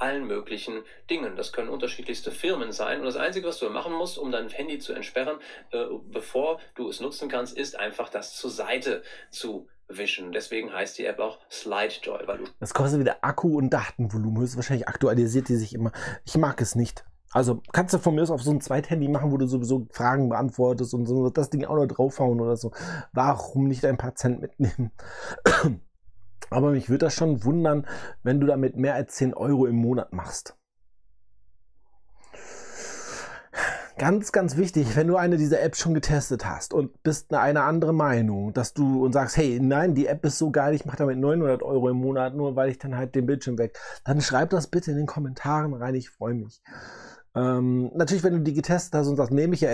allen 0.00 0.26
möglichen 0.26 0.82
Dingen. 1.10 1.36
Das 1.36 1.52
können 1.52 1.68
unterschiedlichste 1.68 2.30
Firmen 2.30 2.72
sein. 2.72 3.00
Und 3.00 3.06
das 3.06 3.16
Einzige, 3.16 3.46
was 3.48 3.58
du 3.58 3.68
machen 3.68 3.92
musst, 3.92 4.18
um 4.18 4.32
dein 4.32 4.48
Handy 4.48 4.78
zu 4.78 4.92
entsperren, 4.92 5.38
äh, 5.72 5.84
bevor 6.10 6.58
du 6.74 6.88
es 6.88 7.00
nutzen 7.00 7.28
kannst, 7.28 7.56
ist 7.56 7.78
einfach 7.78 8.08
das 8.08 8.34
zur 8.34 8.50
Seite 8.50 9.02
zu 9.30 9.68
wischen. 9.88 10.32
Deswegen 10.32 10.72
heißt 10.72 10.98
die 10.98 11.04
App 11.04 11.18
auch 11.18 11.38
SlideJoy. 11.50 12.26
Weil 12.26 12.40
das 12.60 12.72
kostet 12.72 13.00
wieder 13.00 13.18
Akku 13.22 13.58
und 13.58 13.70
Datenvolumen. 13.70 14.40
Höchstwahrscheinlich 14.42 14.88
aktualisiert 14.88 15.48
die 15.48 15.56
sich 15.56 15.74
immer. 15.74 15.92
Ich 16.24 16.36
mag 16.36 16.60
es 16.60 16.74
nicht. 16.74 17.04
Also 17.32 17.62
kannst 17.72 17.94
du 17.94 17.98
von 17.98 18.14
mir 18.14 18.22
aus 18.22 18.30
auf 18.30 18.42
so 18.42 18.50
ein 18.50 18.60
Zweithandy 18.60 19.08
machen, 19.08 19.30
wo 19.30 19.36
du 19.36 19.46
sowieso 19.46 19.86
Fragen 19.92 20.28
beantwortest 20.28 20.94
und 20.94 21.06
so 21.06 21.30
das 21.30 21.50
Ding 21.50 21.64
auch 21.64 21.76
noch 21.76 21.86
draufhauen 21.86 22.40
oder 22.40 22.56
so. 22.56 22.72
Warum 23.12 23.68
nicht 23.68 23.84
ein 23.84 23.96
paar 23.96 24.16
Cent 24.16 24.40
mitnehmen? 24.40 24.90
Aber 26.50 26.72
mich 26.72 26.88
würde 26.90 27.06
das 27.06 27.14
schon 27.14 27.44
wundern, 27.44 27.86
wenn 28.24 28.40
du 28.40 28.46
damit 28.48 28.76
mehr 28.76 28.94
als 28.94 29.14
10 29.14 29.34
Euro 29.34 29.66
im 29.66 29.76
Monat 29.76 30.12
machst. 30.12 30.56
Ganz, 33.96 34.32
ganz 34.32 34.56
wichtig, 34.56 34.96
wenn 34.96 35.08
du 35.08 35.16
eine 35.16 35.36
dieser 35.36 35.60
Apps 35.60 35.78
schon 35.78 35.92
getestet 35.92 36.46
hast 36.46 36.72
und 36.72 37.02
bist 37.02 37.30
eine, 37.32 37.42
eine 37.42 37.62
andere 37.64 37.92
Meinung, 37.92 38.54
dass 38.54 38.72
du 38.72 39.04
und 39.04 39.12
sagst, 39.12 39.36
hey, 39.36 39.60
nein, 39.60 39.94
die 39.94 40.06
App 40.06 40.24
ist 40.24 40.38
so 40.38 40.50
geil, 40.50 40.74
ich 40.74 40.86
mache 40.86 40.96
damit 40.96 41.18
900 41.18 41.62
Euro 41.62 41.90
im 41.90 41.98
Monat, 41.98 42.34
nur 42.34 42.56
weil 42.56 42.70
ich 42.70 42.78
dann 42.78 42.96
halt 42.96 43.14
den 43.14 43.26
Bildschirm 43.26 43.58
weg, 43.58 43.78
dann 44.04 44.22
schreib 44.22 44.50
das 44.50 44.68
bitte 44.68 44.90
in 44.90 44.96
den 44.96 45.06
Kommentaren 45.06 45.74
rein, 45.74 45.94
ich 45.94 46.08
freue 46.08 46.32
mich. 46.32 46.62
Ähm, 47.34 47.90
natürlich, 47.94 48.24
wenn 48.24 48.32
du 48.32 48.40
die 48.40 48.54
getestet 48.54 48.94
hast 48.94 49.06
und 49.06 49.16
sagst, 49.16 49.32
nehme 49.32 49.54
ich 49.54 49.60
ja, 49.60 49.70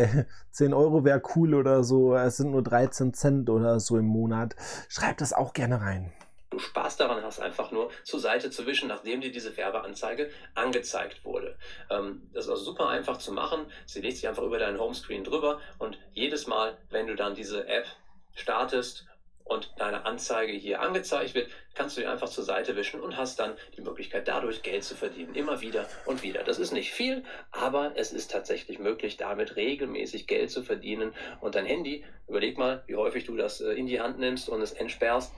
10 0.51 0.75
Euro 0.75 1.05
wäre 1.05 1.23
cool 1.35 1.55
oder 1.55 1.85
so, 1.85 2.15
es 2.15 2.37
sind 2.37 2.51
nur 2.51 2.63
13 2.63 3.15
Cent 3.15 3.49
oder 3.49 3.81
so 3.81 3.97
im 3.97 4.07
Monat, 4.07 4.55
schreib 4.89 5.17
das 5.19 5.33
auch 5.33 5.55
gerne 5.55 5.81
rein. 5.81 6.13
Du 6.51 6.59
Spaß 6.59 6.97
daran 6.97 7.23
hast, 7.25 7.41
einfach 7.41 7.73
nur 7.73 7.91
zur 8.05 8.21
Seite 8.21 8.51
zu 8.51 8.67
wischen, 8.67 8.89
nachdem 8.89 9.21
dir 9.21 9.33
diese 9.33 9.57
Werbeanzeige 9.57 10.31
angezeigt 10.55 11.25
wurde. 11.25 11.57
Ähm, 11.91 12.23
das 12.33 12.45
ist 12.45 12.51
also 12.51 12.65
super 12.65 12.89
einfach 12.89 13.17
zu 13.17 13.33
machen. 13.33 13.67
Sie 13.87 14.01
legt 14.01 14.17
sich 14.17 14.29
einfach 14.29 14.43
über 14.43 14.59
deinen 14.59 14.79
Homescreen 14.79 15.25
drüber 15.25 15.59
und 15.79 15.99
jedes 16.13 16.47
Mal, 16.47 16.77
wenn 16.91 17.07
du 17.07 17.17
dann 17.17 17.35
diese 17.35 17.67
App 17.67 17.87
startest 18.35 19.07
und 19.47 19.73
deine 19.79 20.05
Anzeige 20.05 20.53
hier 20.53 20.81
angezeigt 20.81 21.35
wird, 21.35 21.49
kannst 21.75 21.97
du 21.97 22.01
die 22.01 22.07
einfach 22.07 22.29
zur 22.29 22.45
Seite 22.45 22.77
wischen 22.77 23.01
und 23.01 23.17
hast 23.17 23.39
dann 23.39 23.53
die 23.77 23.81
Möglichkeit, 23.81 24.29
dadurch 24.29 24.63
Geld 24.63 24.85
zu 24.85 24.97
verdienen. 24.97 25.35
Immer 25.35 25.61
wieder 25.61 25.87
und 26.05 26.23
wieder. 26.23 26.43
Das 26.43 26.59
ist 26.59 26.73
nicht 26.73 26.93
viel, 26.93 27.23
aber 27.53 27.93
es 27.97 28.13
ist 28.13 28.31
tatsächlich 28.31 28.79
möglich, 28.79 29.17
damit 29.17 29.57
regelmäßig 29.57 30.27
Geld 30.27 30.51
zu 30.51 30.63
verdienen. 30.63 31.13
Und 31.41 31.55
dein 31.55 31.67
Handy, 31.67 32.05
überleg 32.29 32.59
mal, 32.59 32.83
wie 32.87 32.97
häufig 32.97 33.25
du 33.25 33.37
das 33.37 33.61
äh, 33.61 33.73
in 33.73 33.87
die 33.87 34.01
Hand 34.01 34.19
nimmst 34.19 34.49
und 34.49 34.61
es 34.61 34.73
entsperrst. 34.73 35.33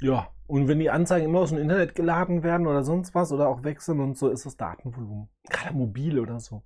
Ja, 0.00 0.28
und 0.48 0.66
wenn 0.66 0.80
die 0.80 0.90
Anzeigen 0.90 1.26
immer 1.26 1.40
aus 1.40 1.50
dem 1.50 1.58
Internet 1.58 1.94
geladen 1.94 2.42
werden 2.42 2.66
oder 2.66 2.82
sonst 2.82 3.14
was 3.14 3.30
oder 3.32 3.48
auch 3.48 3.62
wechseln 3.62 4.00
und 4.00 4.18
so, 4.18 4.28
ist 4.28 4.44
das 4.44 4.56
Datenvolumen. 4.56 5.28
Gerade 5.48 5.74
mobil 5.74 6.18
oder 6.18 6.40
so. 6.40 6.64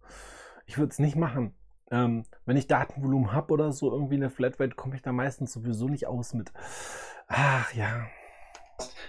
Ich 0.64 0.78
würde 0.78 0.90
es 0.90 0.98
nicht 0.98 1.16
machen. 1.16 1.54
Ähm, 1.90 2.24
wenn 2.44 2.56
ich 2.56 2.66
Datenvolumen 2.66 3.32
habe 3.32 3.52
oder 3.52 3.72
so, 3.72 3.92
irgendwie 3.92 4.16
eine 4.16 4.30
Flatrate, 4.30 4.74
komme 4.74 4.96
ich 4.96 5.02
da 5.02 5.12
meistens 5.12 5.52
sowieso 5.52 5.88
nicht 5.88 6.06
aus 6.06 6.34
mit. 6.34 6.52
Ach 7.28 7.72
ja. 7.74 8.08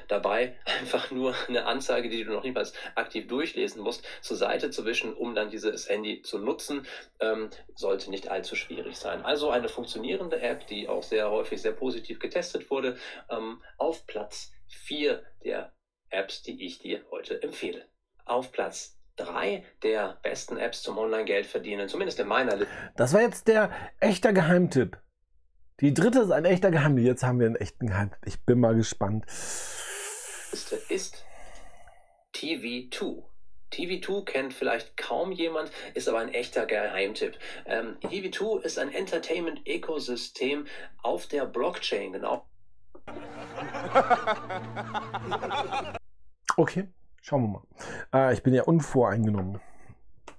Dabei 0.08 0.56
einfach 0.80 1.12
nur 1.12 1.36
eine 1.48 1.66
Anzeige, 1.66 2.10
die 2.10 2.24
du 2.24 2.32
noch 2.32 2.44
niemals 2.44 2.74
aktiv 2.96 3.28
durchlesen 3.28 3.82
musst, 3.82 4.06
zur 4.22 4.38
Seite 4.38 4.70
zu 4.70 4.86
wischen, 4.86 5.14
um 5.14 5.36
dann 5.36 5.50
dieses 5.50 5.90
Handy 5.90 6.22
zu 6.22 6.40
nutzen, 6.40 6.86
ähm, 7.20 7.50
sollte 7.76 8.10
nicht 8.10 8.30
allzu 8.30 8.56
schwierig 8.56 8.96
sein. 8.96 9.24
Also 9.24 9.50
eine 9.50 9.68
funktionierende 9.68 10.40
App, 10.40 10.68
die 10.68 10.88
auch 10.88 11.04
sehr 11.04 11.30
häufig 11.30 11.62
sehr 11.62 11.74
positiv 11.74 12.20
getestet 12.20 12.70
wurde, 12.72 12.98
ähm, 13.30 13.62
auf 13.78 14.08
Platz 14.08 14.52
4 14.68 15.24
der 15.44 15.74
Apps, 16.10 16.42
die 16.44 16.66
ich 16.66 16.80
dir 16.80 17.04
heute 17.12 17.42
empfehle. 17.42 17.86
Auf 18.26 18.52
Platz 18.52 18.97
drei 19.18 19.64
der 19.84 20.18
besten 20.22 20.58
Apps 20.58 20.82
zum 20.82 20.98
Online-Geld 20.98 21.46
verdienen, 21.46 21.90
zumindest 21.90 22.20
in 22.20 22.28
meiner 22.28 22.56
Liste. 22.56 22.74
Das 22.96 23.14
war 23.14 23.22
jetzt 23.22 23.48
der 23.48 23.70
echte 24.00 24.34
Geheimtipp. 24.34 24.98
Die 25.82 25.94
dritte 25.94 26.20
ist 26.20 26.32
ein 26.32 26.46
echter 26.46 26.72
Geheimtipp. 26.72 27.06
Jetzt 27.06 27.24
haben 27.24 27.40
wir 27.40 27.48
einen 27.48 27.56
echten 27.56 27.88
Geheimtipp. 27.88 28.20
Ich 28.26 28.46
bin 28.46 28.60
mal 28.60 28.76
gespannt. 28.76 29.26
Ist 29.28 31.26
TV2. 32.34 33.24
TV2 33.74 34.24
kennt 34.24 34.54
vielleicht 34.54 34.96
kaum 34.96 35.34
jemand, 35.34 35.72
ist 35.94 36.08
aber 36.08 36.20
ein 36.20 36.34
echter 36.34 36.66
Geheimtipp. 36.66 37.38
Ähm, 37.66 37.98
TV2 38.02 38.62
ist 38.62 38.80
ein 38.80 38.94
Entertainment-Ökosystem 38.94 40.68
auf 41.04 41.28
der 41.28 41.46
Blockchain, 41.46 42.14
genau. 42.14 42.46
Okay. 46.60 46.88
Schauen 47.28 47.42
wir 47.42 47.60
mal. 47.60 48.30
Äh, 48.30 48.34
ich 48.34 48.42
bin 48.42 48.54
ja 48.54 48.64
unvoreingenommen. 48.64 49.60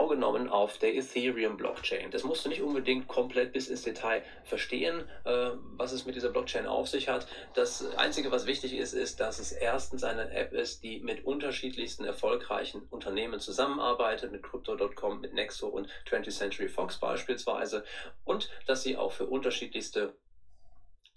Genommen 0.08 0.48
auf 0.48 0.78
der 0.78 0.96
Ethereum-Blockchain. 0.96 2.10
Das 2.10 2.24
musst 2.24 2.44
du 2.44 2.48
nicht 2.48 2.62
unbedingt 2.62 3.08
komplett 3.08 3.52
bis 3.52 3.68
ins 3.68 3.82
Detail 3.82 4.22
verstehen, 4.42 5.04
äh, 5.24 5.50
was 5.76 5.92
es 5.92 6.06
mit 6.06 6.16
dieser 6.16 6.30
Blockchain 6.30 6.66
auf 6.66 6.88
sich 6.88 7.10
hat. 7.10 7.28
Das 7.54 7.94
Einzige, 7.96 8.32
was 8.32 8.46
wichtig 8.46 8.74
ist, 8.76 8.94
ist, 8.94 9.20
dass 9.20 9.38
es 9.38 9.52
erstens 9.52 10.02
eine 10.02 10.30
App 10.30 10.54
ist, 10.54 10.82
die 10.82 11.00
mit 11.00 11.26
unterschiedlichsten 11.26 12.04
erfolgreichen 12.04 12.82
Unternehmen 12.88 13.38
zusammenarbeitet, 13.38 14.32
mit 14.32 14.42
Crypto.com, 14.42 15.20
mit 15.20 15.34
Nexo 15.34 15.68
und 15.68 15.88
20th 16.10 16.36
Century 16.36 16.68
Fox 16.68 16.98
beispielsweise, 16.98 17.84
und 18.24 18.48
dass 18.66 18.82
sie 18.82 18.96
auch 18.96 19.12
für 19.12 19.26
unterschiedlichste 19.26 20.14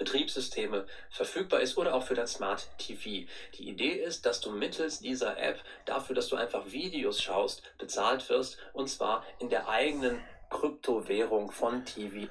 Betriebssysteme 0.01 0.85
verfügbar 1.11 1.59
ist 1.59 1.77
oder 1.77 1.93
auch 1.93 2.01
für 2.01 2.15
dein 2.15 2.25
Smart 2.25 2.67
TV. 2.79 3.27
Die 3.59 3.69
Idee 3.69 3.91
ist, 3.91 4.25
dass 4.25 4.41
du 4.41 4.49
mittels 4.49 4.99
dieser 4.99 5.37
App 5.37 5.59
dafür, 5.85 6.15
dass 6.15 6.27
du 6.27 6.37
einfach 6.37 6.71
Videos 6.71 7.21
schaust, 7.21 7.61
bezahlt 7.77 8.27
wirst 8.31 8.57
und 8.73 8.89
zwar 8.89 9.23
in 9.37 9.49
der 9.49 9.69
eigenen 9.69 10.17
Kryptowährung 10.49 11.51
von 11.51 11.85
TV. 11.85 12.27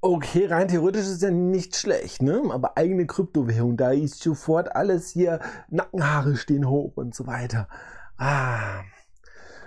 Okay, 0.00 0.46
rein 0.46 0.68
theoretisch 0.68 1.06
ist 1.06 1.22
ja 1.22 1.32
nicht 1.32 1.74
schlecht, 1.74 2.22
ne? 2.22 2.40
Aber 2.52 2.78
eigene 2.78 3.04
Kryptowährung, 3.04 3.76
da 3.76 3.90
ist 3.90 4.22
sofort 4.22 4.76
alles 4.76 5.10
hier, 5.10 5.40
Nackenhaare 5.70 6.36
stehen 6.36 6.68
hoch 6.68 6.92
und 6.94 7.16
so 7.16 7.26
weiter. 7.26 7.68
Ah 8.16 8.84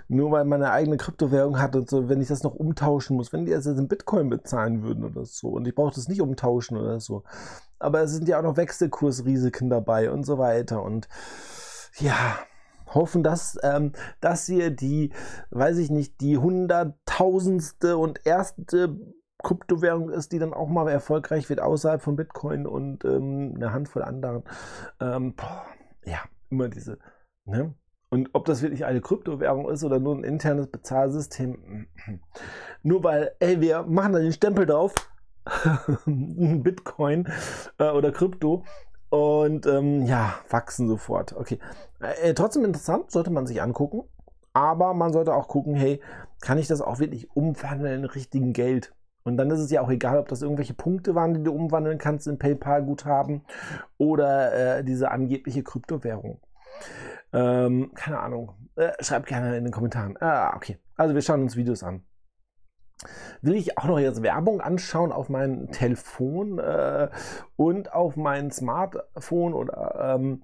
nur 0.08 0.30
weil 0.30 0.44
man 0.44 0.62
eine 0.62 0.72
eigene 0.72 0.96
Kryptowährung 0.96 1.58
hat 1.60 1.76
und 1.76 1.88
so, 1.88 2.08
wenn 2.08 2.20
ich 2.20 2.28
das 2.28 2.42
noch 2.42 2.54
umtauschen 2.54 3.16
muss, 3.16 3.32
wenn 3.32 3.44
die 3.44 3.54
also 3.54 3.72
in 3.72 3.88
Bitcoin 3.88 4.28
bezahlen 4.28 4.82
würden 4.82 5.04
oder 5.04 5.24
so 5.24 5.48
und 5.48 5.66
ich 5.66 5.74
brauche 5.74 5.94
das 5.94 6.08
nicht 6.08 6.20
umtauschen 6.20 6.76
oder 6.76 7.00
so. 7.00 7.24
Aber 7.78 8.02
es 8.02 8.12
sind 8.12 8.28
ja 8.28 8.38
auch 8.38 8.42
noch 8.42 8.56
Wechselkursrisiken 8.56 9.70
dabei 9.70 10.10
und 10.10 10.24
so 10.24 10.38
weiter 10.38 10.82
und 10.82 11.08
ja, 11.98 12.38
hoffen, 12.94 13.22
dass 13.22 13.58
ähm, 13.62 13.92
das 14.20 14.46
hier 14.46 14.70
die, 14.70 15.12
weiß 15.50 15.78
ich 15.78 15.90
nicht, 15.90 16.20
die 16.20 16.38
hunderttausendste 16.38 17.96
und 17.96 18.24
erste 18.24 18.96
Kryptowährung 19.42 20.10
ist, 20.10 20.32
die 20.32 20.38
dann 20.38 20.54
auch 20.54 20.68
mal 20.68 20.88
erfolgreich 20.88 21.48
wird 21.48 21.60
außerhalb 21.60 22.00
von 22.00 22.16
Bitcoin 22.16 22.66
und 22.66 23.04
ähm, 23.04 23.54
eine 23.56 23.72
Handvoll 23.72 24.02
anderen. 24.02 24.44
Ähm, 25.00 25.34
boah, 25.34 25.64
ja, 26.04 26.20
immer 26.50 26.68
diese. 26.68 26.98
Ne? 27.44 27.74
Und 28.12 28.28
ob 28.34 28.44
das 28.44 28.60
wirklich 28.60 28.84
eine 28.84 29.00
Kryptowährung 29.00 29.70
ist 29.70 29.84
oder 29.84 29.98
nur 29.98 30.14
ein 30.14 30.22
internes 30.22 30.66
Bezahlsystem, 30.66 31.86
nur 32.82 33.02
weil, 33.02 33.32
ey, 33.40 33.58
wir 33.62 33.84
machen 33.84 34.12
da 34.12 34.18
den 34.18 34.34
Stempel 34.34 34.66
drauf, 34.66 34.94
Bitcoin 36.04 37.26
äh, 37.78 37.88
oder 37.88 38.12
Krypto, 38.12 38.64
und 39.08 39.66
ähm, 39.66 40.04
ja, 40.04 40.34
wachsen 40.50 40.88
sofort. 40.88 41.34
Okay. 41.34 41.58
Äh, 42.00 42.34
trotzdem 42.34 42.66
interessant, 42.66 43.10
sollte 43.10 43.30
man 43.30 43.46
sich 43.46 43.62
angucken. 43.62 44.02
Aber 44.52 44.92
man 44.92 45.14
sollte 45.14 45.34
auch 45.34 45.48
gucken, 45.48 45.74
hey, 45.74 46.02
kann 46.42 46.58
ich 46.58 46.68
das 46.68 46.82
auch 46.82 46.98
wirklich 46.98 47.34
umwandeln 47.34 48.00
in 48.00 48.04
richtigen 48.04 48.52
Geld? 48.52 48.94
Und 49.24 49.38
dann 49.38 49.50
ist 49.50 49.60
es 49.60 49.70
ja 49.70 49.80
auch 49.80 49.90
egal, 49.90 50.18
ob 50.18 50.28
das 50.28 50.42
irgendwelche 50.42 50.74
Punkte 50.74 51.14
waren, 51.14 51.32
die 51.32 51.42
du 51.42 51.52
umwandeln 51.52 51.96
kannst 51.96 52.26
in 52.26 52.38
PayPal-Guthaben 52.38 53.40
oder 53.96 54.80
äh, 54.80 54.84
diese 54.84 55.10
angebliche 55.10 55.62
Kryptowährung. 55.62 56.40
Ähm, 57.32 57.92
keine 57.94 58.20
Ahnung. 58.20 58.52
Äh, 58.76 58.92
schreibt 59.00 59.26
gerne 59.26 59.56
in 59.56 59.64
den 59.64 59.72
Kommentaren. 59.72 60.16
Ah, 60.20 60.54
okay. 60.56 60.78
Also 60.96 61.14
wir 61.14 61.22
schauen 61.22 61.42
uns 61.42 61.56
Videos 61.56 61.82
an 61.82 62.02
will 63.40 63.56
ich 63.56 63.78
auch 63.78 63.84
noch 63.84 63.98
jetzt 63.98 64.22
Werbung 64.22 64.60
anschauen 64.60 65.12
auf 65.12 65.28
mein 65.28 65.70
Telefon 65.72 66.58
äh, 66.58 67.08
und 67.56 67.92
auf 67.92 68.16
mein 68.16 68.50
Smartphone 68.50 69.54
oder 69.54 70.14
ähm, 70.16 70.42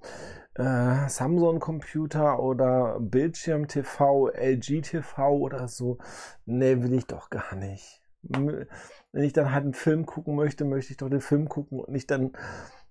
äh, 0.55 1.09
Samsung-Computer 1.09 2.41
oder 2.41 2.99
Bildschirm-TV, 3.01 4.31
LG-TV 4.31 5.31
oder 5.37 5.69
so. 5.69 5.99
Ne, 6.47 6.83
will 6.83 6.95
ich 6.95 7.07
doch 7.07 7.31
gar 7.31 7.55
nicht. 7.55 8.03
Wenn 8.23 8.67
ich 9.13 9.33
dann 9.33 9.53
halt 9.53 9.65
einen 9.65 9.75
Film 9.75 10.05
gucken 10.05 10.35
möchte, 10.35 10.65
möchte 10.65 10.93
ich 10.93 10.97
doch 10.97 11.09
den 11.09 11.21
Film 11.21 11.49
gucken 11.49 11.81
und 11.81 11.91
nicht 11.91 12.11
dann 12.11 12.33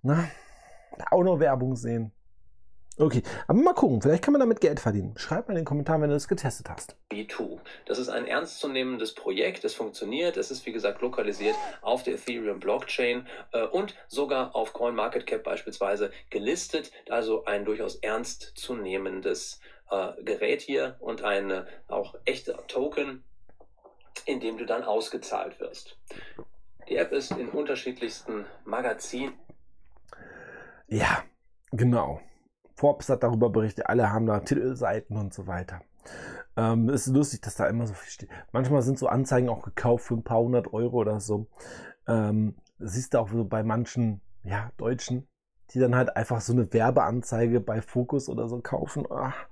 na, 0.01 0.23
auch 1.11 1.23
noch 1.23 1.39
Werbung 1.39 1.75
sehen. 1.75 2.13
Okay, 2.99 3.21
aber 3.47 3.59
mal 3.59 3.73
gucken, 3.73 4.01
vielleicht 4.01 4.23
kann 4.23 4.31
man 4.31 4.39
damit 4.39 4.59
Geld 4.59 4.79
verdienen. 4.79 5.13
Schreib 5.17 5.47
mal 5.47 5.51
in 5.53 5.57
den 5.57 5.65
Kommentaren, 5.65 6.01
wenn 6.01 6.09
du 6.09 6.15
es 6.15 6.27
getestet 6.27 6.67
hast. 6.67 6.95
B2. 7.11 7.59
Das 7.85 7.99
ist 7.99 8.09
ein 8.09 8.25
ernstzunehmendes 8.25 9.13
Projekt, 9.13 9.63
es 9.65 9.75
funktioniert, 9.75 10.35
es 10.35 10.49
ist 10.49 10.65
wie 10.65 10.71
gesagt 10.71 11.01
lokalisiert 11.01 11.55
auf 11.81 12.01
der 12.01 12.15
Ethereum 12.15 12.59
Blockchain 12.59 13.27
äh, 13.51 13.65
und 13.65 13.93
sogar 14.07 14.55
auf 14.55 14.73
CoinMarketCap 14.73 15.43
beispielsweise 15.43 16.11
gelistet, 16.31 16.91
also 17.07 17.45
ein 17.45 17.65
durchaus 17.65 17.97
ernstzunehmendes 17.97 19.59
äh, 19.91 20.23
Gerät 20.23 20.61
hier 20.61 20.95
und 20.99 21.23
ein 21.23 21.51
äh, 21.51 21.65
auch 21.87 22.15
echter 22.25 22.65
Token, 22.65 23.23
in 24.25 24.39
dem 24.39 24.57
du 24.57 24.65
dann 24.65 24.83
ausgezahlt 24.83 25.59
wirst. 25.59 25.99
Die 26.89 26.95
App 26.95 27.11
ist 27.11 27.29
in 27.31 27.49
unterschiedlichsten 27.49 28.47
Magazinen. 28.65 29.35
Ja, 30.87 31.23
genau. 31.71 32.21
Forbes 32.77 33.09
hat 33.09 33.23
darüber 33.23 33.49
berichtet, 33.49 33.87
alle 33.87 34.13
haben 34.13 34.27
da 34.27 34.39
Titelseiten 34.39 35.17
und 35.17 35.33
so 35.33 35.47
weiter. 35.47 35.81
Ähm, 36.55 36.89
ist 36.89 37.07
lustig, 37.07 37.41
dass 37.41 37.55
da 37.55 37.65
immer 37.65 37.87
so 37.87 37.95
viel 37.95 38.11
steht. 38.11 38.29
Manchmal 38.51 38.83
sind 38.83 38.99
so 38.99 39.07
Anzeigen 39.07 39.49
auch 39.49 39.63
gekauft 39.63 40.05
für 40.05 40.13
ein 40.13 40.23
paar 40.23 40.41
hundert 40.41 40.71
Euro 40.73 40.97
oder 40.97 41.19
so. 41.19 41.47
Ähm, 42.07 42.55
siehst 42.77 43.15
du 43.15 43.19
auch 43.19 43.29
so 43.29 43.45
bei 43.45 43.63
manchen 43.63 44.21
ja, 44.43 44.71
Deutschen, 44.77 45.27
die 45.71 45.79
dann 45.79 45.95
halt 45.95 46.15
einfach 46.15 46.39
so 46.39 46.53
eine 46.53 46.71
Werbeanzeige 46.71 47.61
bei 47.61 47.81
Focus 47.81 48.29
oder 48.29 48.47
so 48.47 48.59
kaufen. 48.61 49.05
Ach. 49.09 49.47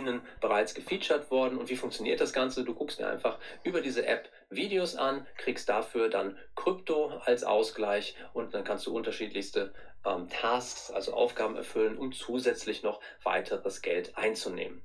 Ihnen 0.00 0.22
bereits 0.40 0.74
gefeatured 0.74 1.30
worden. 1.30 1.58
Und 1.58 1.68
wie 1.70 1.76
funktioniert 1.76 2.20
das 2.20 2.32
Ganze? 2.32 2.64
Du 2.64 2.74
guckst 2.74 2.98
dir 2.98 3.08
einfach 3.08 3.38
über 3.62 3.80
diese 3.80 4.06
App 4.06 4.28
Videos 4.50 4.96
an, 4.96 5.26
kriegst 5.36 5.68
dafür 5.68 6.08
dann 6.08 6.36
Krypto 6.56 7.20
als 7.24 7.44
Ausgleich 7.44 8.16
und 8.32 8.54
dann 8.54 8.64
kannst 8.64 8.86
du 8.86 8.94
unterschiedlichste 8.94 9.72
ähm, 10.04 10.28
Tasks, 10.28 10.90
also 10.90 11.14
Aufgaben 11.14 11.56
erfüllen, 11.56 11.98
um 11.98 12.12
zusätzlich 12.12 12.82
noch 12.82 13.00
weiteres 13.22 13.82
Geld 13.82 14.16
einzunehmen. 14.16 14.82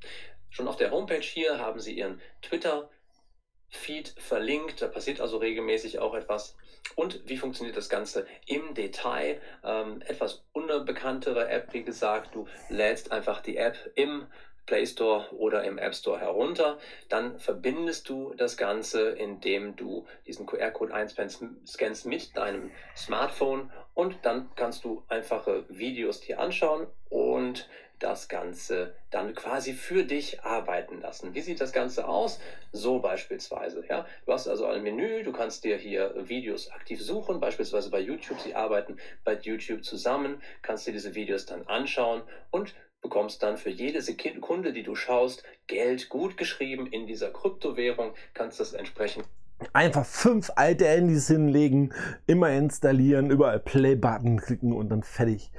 Schon 0.50 0.68
auf 0.68 0.78
der 0.78 0.92
Homepage 0.92 1.22
hier 1.22 1.60
haben 1.60 1.80
Sie 1.80 1.98
Ihren 1.98 2.22
Twitter-Feed 2.42 4.16
verlinkt, 4.18 4.82
da 4.82 4.88
passiert 4.88 5.20
also 5.20 5.38
regelmäßig 5.38 6.00
auch 6.00 6.14
etwas. 6.14 6.56
Und 6.96 7.28
wie 7.28 7.38
funktioniert 7.38 7.76
das 7.76 7.90
Ganze 7.90 8.28
im 8.46 8.74
Detail? 8.74 9.42
Ähm, 9.64 10.02
etwas 10.06 10.46
unbekanntere 10.54 11.50
App, 11.50 11.74
wie 11.74 11.84
gesagt, 11.84 12.36
du 12.36 12.48
lädst 12.70 13.12
einfach 13.12 13.42
die 13.42 13.58
App 13.58 13.92
im 13.96 14.28
Play 14.66 14.86
Store 14.86 15.28
oder 15.34 15.64
im 15.64 15.78
App 15.78 15.96
Store 15.96 16.20
herunter. 16.20 16.78
Dann 17.10 17.40
verbindest 17.40 18.10
du 18.10 18.34
das 18.36 18.58
Ganze, 18.58 19.10
indem 19.10 19.76
du 19.76 20.06
diesen 20.26 20.46
QR-Code 20.46 20.94
einscannst 20.94 22.06
mit 22.06 22.38
deinem 22.38 22.72
Smartphone 22.96 23.72
und 23.94 24.18
dann 24.24 24.50
kannst 24.56 24.84
du 24.84 25.04
einfache 25.08 25.66
Videos 25.70 26.20
dir 26.22 26.40
anschauen 26.40 26.88
und 27.10 27.70
das 28.00 28.28
Ganze 28.28 28.94
dann 29.10 29.34
quasi 29.36 29.74
für 29.74 30.04
dich 30.04 30.44
arbeiten 30.44 31.00
lassen. 31.00 31.34
Wie 31.34 31.42
sieht 31.42 31.62
das 31.62 31.72
Ganze 31.72 32.08
aus? 32.08 32.40
So 32.74 33.00
beispielsweise. 33.00 33.86
Ja? 33.88 34.06
Du 34.26 34.34
hast 34.34 34.48
also 34.48 34.66
ein 34.66 34.84
Menü, 34.84 35.24
du 35.24 35.32
kannst 35.32 35.64
dir 35.64 35.78
hier 35.78 36.14
Videos 36.28 36.72
aktiv 36.72 37.02
suchen, 37.02 37.40
beispielsweise 37.40 37.90
bei 37.90 38.00
YouTube. 38.00 38.40
Sie 38.42 38.54
arbeiten 38.54 38.98
bei 39.24 39.36
YouTube 39.36 39.86
zusammen, 39.86 40.42
kannst 40.62 40.86
dir 40.86 40.92
diese 40.92 41.16
Videos 41.16 41.46
dann 41.46 41.66
anschauen 41.68 42.24
und 42.52 42.76
bekommst 43.06 43.44
dann 43.44 43.58
für 43.58 43.70
jede 43.70 44.02
Sekunde, 44.02 44.74
die 44.74 44.82
du 44.82 44.96
schaust, 44.96 45.44
Geld 45.68 46.10
gut 46.10 46.38
geschrieben 46.38 46.88
in 46.88 47.06
dieser 47.06 47.30
Kryptowährung, 47.30 48.16
kannst 48.34 48.60
das 48.60 48.74
entsprechend 48.74 49.26
Einfach 49.72 50.06
fünf 50.06 50.52
alte 50.56 50.86
Handys 50.86 51.28
hinlegen, 51.28 51.94
immer 52.28 52.50
installieren, 52.50 53.30
überall 53.30 53.60
Play-Button 53.60 54.42
klicken 54.42 54.74
und 54.74 54.90
dann 54.90 55.04
fertig. 55.04 55.52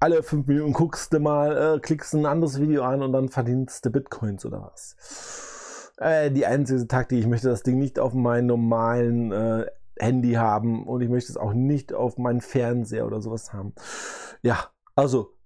Alle 0.00 0.22
fünf 0.22 0.46
Minuten 0.46 0.72
guckst 0.72 1.12
du 1.12 1.20
mal, 1.20 1.76
äh, 1.76 1.80
klickst 1.80 2.14
ein 2.14 2.26
anderes 2.26 2.60
Video 2.60 2.82
an 2.82 3.02
und 3.02 3.12
dann 3.12 3.28
verdienst 3.28 3.84
du 3.84 3.90
Bitcoins 3.90 4.44
oder 4.46 4.72
was. 4.72 5.92
Äh, 5.98 6.30
die 6.32 6.46
einzige 6.46 6.88
Taktik, 6.88 7.20
ich 7.20 7.26
möchte 7.26 7.48
das 7.48 7.62
Ding 7.62 7.78
nicht 7.78 7.98
auf 8.00 8.14
meinem 8.14 8.46
normalen 8.46 9.32
äh, 9.32 9.66
Handy 10.00 10.32
haben 10.32 10.86
und 10.86 11.00
ich 11.00 11.08
möchte 11.08 11.30
es 11.30 11.36
auch 11.36 11.52
nicht 11.52 11.92
auf 11.92 12.18
meinen 12.18 12.40
Fernseher 12.40 13.06
oder 13.06 13.20
sowas 13.20 13.52
haben. 13.52 13.74
Ja, 14.42 14.70
also 14.96 15.37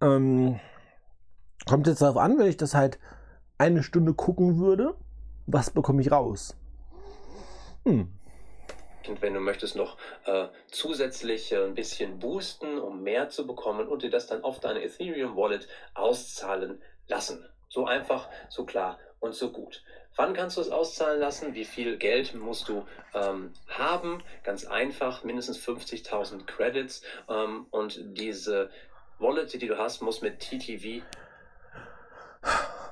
ähm, 0.00 0.60
kommt 1.66 1.86
jetzt 1.86 2.02
darauf 2.02 2.16
an, 2.16 2.38
wenn 2.38 2.46
ich 2.46 2.56
das 2.56 2.74
halt 2.74 2.98
eine 3.58 3.82
Stunde 3.82 4.14
gucken 4.14 4.58
würde, 4.58 4.94
was 5.46 5.70
bekomme 5.70 6.00
ich 6.00 6.10
raus? 6.10 6.56
Hm. 7.84 8.12
Und 9.08 9.22
wenn 9.22 9.34
du 9.34 9.40
möchtest 9.40 9.74
noch 9.74 9.96
äh, 10.26 10.48
zusätzlich 10.70 11.52
äh, 11.52 11.64
ein 11.64 11.74
bisschen 11.74 12.18
boosten, 12.18 12.78
um 12.78 13.02
mehr 13.02 13.30
zu 13.30 13.46
bekommen 13.46 13.88
und 13.88 14.02
dir 14.02 14.10
das 14.10 14.26
dann 14.26 14.44
auf 14.44 14.60
deine 14.60 14.82
Ethereum 14.82 15.34
Wallet 15.36 15.66
auszahlen 15.94 16.82
lassen. 17.06 17.48
So 17.68 17.86
einfach, 17.86 18.28
so 18.48 18.64
klar 18.64 18.98
und 19.20 19.34
so 19.34 19.50
gut. 19.50 19.82
Wann 20.16 20.34
kannst 20.34 20.56
du 20.56 20.60
es 20.60 20.70
auszahlen 20.70 21.20
lassen? 21.20 21.54
Wie 21.54 21.64
viel 21.64 21.96
Geld 21.96 22.34
musst 22.34 22.68
du 22.68 22.84
ähm, 23.14 23.52
haben? 23.68 24.22
Ganz 24.42 24.66
einfach, 24.66 25.22
mindestens 25.24 25.58
50.000 25.58 26.44
Credits. 26.44 27.02
Ähm, 27.28 27.66
und 27.70 28.00
diese 28.18 28.70
Wallet, 29.18 29.52
die 29.52 29.66
du 29.66 29.76
hast, 29.76 30.00
muss 30.00 30.22
mit 30.22 30.38
TTV 30.38 31.02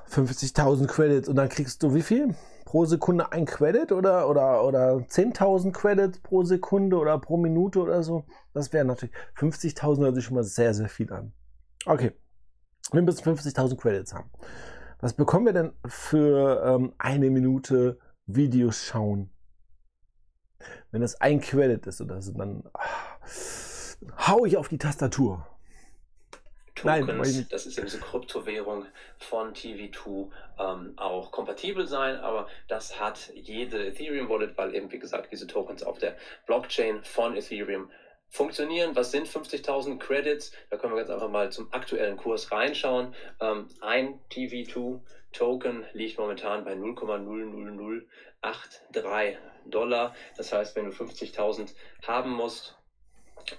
50.000 0.09 0.87
Credits 0.87 1.29
und 1.29 1.35
dann 1.35 1.49
kriegst 1.49 1.83
du 1.83 1.93
wie 1.93 2.01
viel? 2.01 2.35
Pro 2.65 2.83
Sekunde 2.85 3.31
ein 3.31 3.45
Credit 3.45 3.93
oder, 3.93 4.29
oder, 4.29 4.65
oder 4.65 4.95
10.000 4.95 5.71
Credits 5.71 6.19
pro 6.19 6.43
Sekunde 6.43 6.97
oder 6.97 7.17
pro 7.17 7.37
Minute 7.37 7.79
oder 7.79 8.03
so? 8.03 8.25
Das 8.53 8.73
wäre 8.73 8.83
natürlich 8.83 9.15
50.000 9.37 10.01
hört 10.01 10.15
sich 10.15 10.25
schon 10.25 10.35
mal 10.35 10.43
sehr, 10.43 10.73
sehr 10.73 10.89
viel 10.89 11.11
an. 11.13 11.31
Okay, 11.85 12.11
wir 12.91 13.01
müssen 13.01 13.23
50.000 13.23 13.77
Credits 13.77 14.13
haben. 14.13 14.29
Was 14.99 15.13
bekommen 15.13 15.45
wir 15.45 15.53
denn 15.53 15.71
für 15.85 16.61
ähm, 16.65 16.93
eine 16.97 17.29
Minute 17.29 17.99
Videos 18.25 18.83
schauen? 18.83 19.29
Wenn 20.91 21.01
das 21.01 21.21
ein 21.21 21.39
Credit 21.39 21.85
ist 21.87 22.01
oder 22.01 22.21
so, 22.21 22.33
dann 22.33 22.63
ah, 22.73 24.27
hau 24.27 24.45
ich 24.45 24.57
auf 24.57 24.67
die 24.67 24.77
Tastatur. 24.77 25.45
Tokens, 26.77 27.07
Nein, 27.07 27.47
das 27.49 27.65
ist 27.65 27.77
eben 27.77 27.87
diese 27.87 27.99
Kryptowährung 27.99 28.85
von 29.17 29.53
TV2 29.53 30.29
ähm, 30.59 30.93
auch 30.95 31.31
kompatibel 31.31 31.87
sein, 31.87 32.17
aber 32.17 32.47
das 32.67 32.99
hat 32.99 33.31
jede 33.33 33.87
Ethereum 33.87 34.29
Wallet, 34.29 34.55
weil 34.57 34.75
eben 34.75 34.91
wie 34.91 34.99
gesagt 34.99 35.31
diese 35.31 35.47
Tokens 35.47 35.81
auf 35.83 35.97
der 35.97 36.15
Blockchain 36.45 37.03
von 37.03 37.35
Ethereum 37.35 37.89
funktionieren. 38.29 38.95
Was 38.95 39.11
sind 39.11 39.27
50.000 39.27 39.99
Credits? 39.99 40.53
Da 40.69 40.77
können 40.77 40.93
wir 40.93 40.99
ganz 40.99 41.09
einfach 41.09 41.29
mal 41.29 41.51
zum 41.51 41.73
aktuellen 41.73 42.15
Kurs 42.17 42.51
reinschauen. 42.51 43.15
Ähm, 43.39 43.67
ein 43.81 44.19
TV2 44.31 44.99
Token 45.33 45.85
liegt 45.93 46.19
momentan 46.19 46.63
bei 46.63 46.73
0,00083 46.73 49.37
Dollar. 49.65 50.15
Das 50.37 50.53
heißt, 50.53 50.75
wenn 50.75 50.85
du 50.85 50.91
50.000 50.91 51.73
haben 52.07 52.31
musst, 52.31 52.77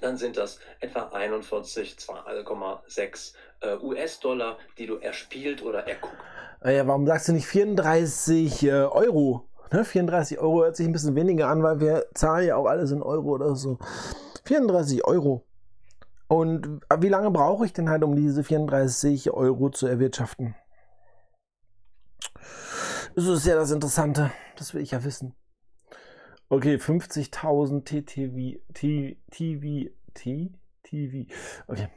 dann 0.01 0.17
sind 0.17 0.37
das 0.37 0.59
etwa 0.81 1.09
41,6 1.09 3.33
äh, 3.61 3.77
US-Dollar, 3.77 4.59
die 4.77 4.87
du 4.87 4.97
erspielt 4.97 5.63
oder 5.63 5.87
erguckt. 5.87 6.17
Äh, 6.65 6.77
ja, 6.77 6.87
warum 6.87 7.07
sagst 7.07 7.29
du 7.29 7.33
nicht 7.33 7.47
34 7.47 8.65
äh, 8.65 8.71
Euro? 8.71 9.49
Ne? 9.73 9.85
34 9.85 10.39
Euro 10.39 10.63
hört 10.63 10.77
sich 10.77 10.87
ein 10.87 10.93
bisschen 10.93 11.15
weniger 11.15 11.49
an, 11.49 11.63
weil 11.63 11.81
wir 11.81 12.07
zahlen 12.15 12.47
ja 12.47 12.57
auch 12.57 12.67
alles 12.67 12.91
in 12.91 13.03
Euro 13.03 13.31
oder 13.31 13.55
so. 13.55 13.79
34 14.45 15.07
Euro. 15.07 15.45
Und 16.29 16.83
wie 16.99 17.09
lange 17.09 17.31
brauche 17.31 17.65
ich 17.65 17.73
denn 17.73 17.89
halt, 17.89 18.05
um 18.05 18.15
diese 18.15 18.45
34 18.45 19.31
Euro 19.31 19.71
zu 19.71 19.87
erwirtschaften? 19.87 20.55
Das 23.15 23.27
ist 23.27 23.47
ja 23.47 23.57
das 23.57 23.71
Interessante. 23.71 24.31
Das 24.57 24.75
will 24.75 24.83
ich 24.83 24.91
ja 24.91 25.03
wissen. 25.05 25.35
Okay, 26.51 26.77
50.000 26.77 27.85
TTV, 27.85 28.59
TV, 28.73 29.91
T, 30.15 30.51
TV. 30.83 31.31
Okay. 31.67 31.89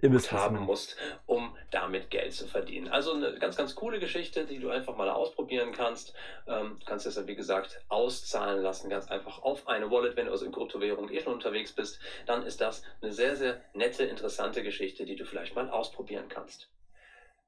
Ihr 0.00 0.12
wisst, 0.12 0.30
haben 0.30 0.60
musst, 0.60 0.96
um 1.26 1.56
damit 1.72 2.08
Geld 2.08 2.32
zu 2.32 2.46
verdienen. 2.46 2.86
Also 2.86 3.14
eine 3.14 3.36
ganz, 3.40 3.56
ganz 3.56 3.74
coole 3.74 3.98
Geschichte, 3.98 4.46
die 4.46 4.60
du 4.60 4.70
einfach 4.70 4.96
mal 4.96 5.10
ausprobieren 5.10 5.72
kannst. 5.72 6.14
Ähm, 6.46 6.76
du 6.78 6.86
kannst 6.86 7.06
es 7.06 7.16
ja, 7.16 7.26
wie 7.26 7.34
gesagt, 7.34 7.80
auszahlen 7.88 8.62
lassen, 8.62 8.88
ganz 8.88 9.08
einfach 9.08 9.42
auf 9.42 9.66
eine 9.66 9.90
Wallet. 9.90 10.16
Wenn 10.16 10.26
du 10.26 10.32
also 10.32 10.46
in 10.46 10.52
Kryptowährung 10.52 11.10
eh 11.10 11.20
schon 11.20 11.34
unterwegs 11.34 11.72
bist, 11.72 11.98
dann 12.26 12.44
ist 12.46 12.60
das 12.60 12.84
eine 13.02 13.12
sehr, 13.12 13.34
sehr 13.34 13.60
nette, 13.74 14.04
interessante 14.04 14.62
Geschichte, 14.62 15.04
die 15.04 15.16
du 15.16 15.24
vielleicht 15.24 15.56
mal 15.56 15.68
ausprobieren 15.68 16.28
kannst. 16.28 16.70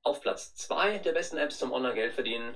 Auf 0.02 0.20
Platz 0.20 0.56
2 0.56 0.98
der 0.98 1.12
besten 1.12 1.36
Apps 1.36 1.58
zum 1.58 1.70
Online-Geld 1.70 2.14
verdienen, 2.14 2.54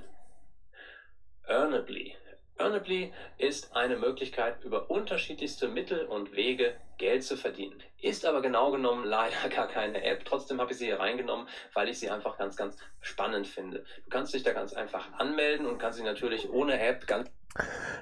Earnably. 1.46 2.16
Earnably 2.56 3.12
ist 3.36 3.74
eine 3.74 3.96
Möglichkeit, 3.96 4.62
über 4.62 4.90
unterschiedlichste 4.90 5.68
Mittel 5.68 6.06
und 6.06 6.32
Wege 6.32 6.74
Geld 6.98 7.24
zu 7.24 7.36
verdienen. 7.36 7.82
Ist 8.00 8.24
aber 8.24 8.42
genau 8.42 8.70
genommen 8.70 9.04
leider 9.04 9.48
gar 9.54 9.66
keine 9.66 10.04
App. 10.04 10.24
Trotzdem 10.24 10.60
habe 10.60 10.72
ich 10.72 10.78
sie 10.78 10.86
hier 10.86 11.00
reingenommen, 11.00 11.48
weil 11.72 11.88
ich 11.88 11.98
sie 11.98 12.10
einfach 12.10 12.38
ganz, 12.38 12.56
ganz 12.56 12.76
spannend 13.00 13.48
finde. 13.48 13.84
Du 14.04 14.10
kannst 14.10 14.34
dich 14.34 14.44
da 14.44 14.52
ganz 14.52 14.72
einfach 14.72 15.12
anmelden 15.14 15.66
und 15.66 15.78
kannst 15.78 15.98
sie 15.98 16.04
natürlich 16.04 16.48
ohne 16.50 16.78
App 16.78 17.06
ganz. 17.06 17.28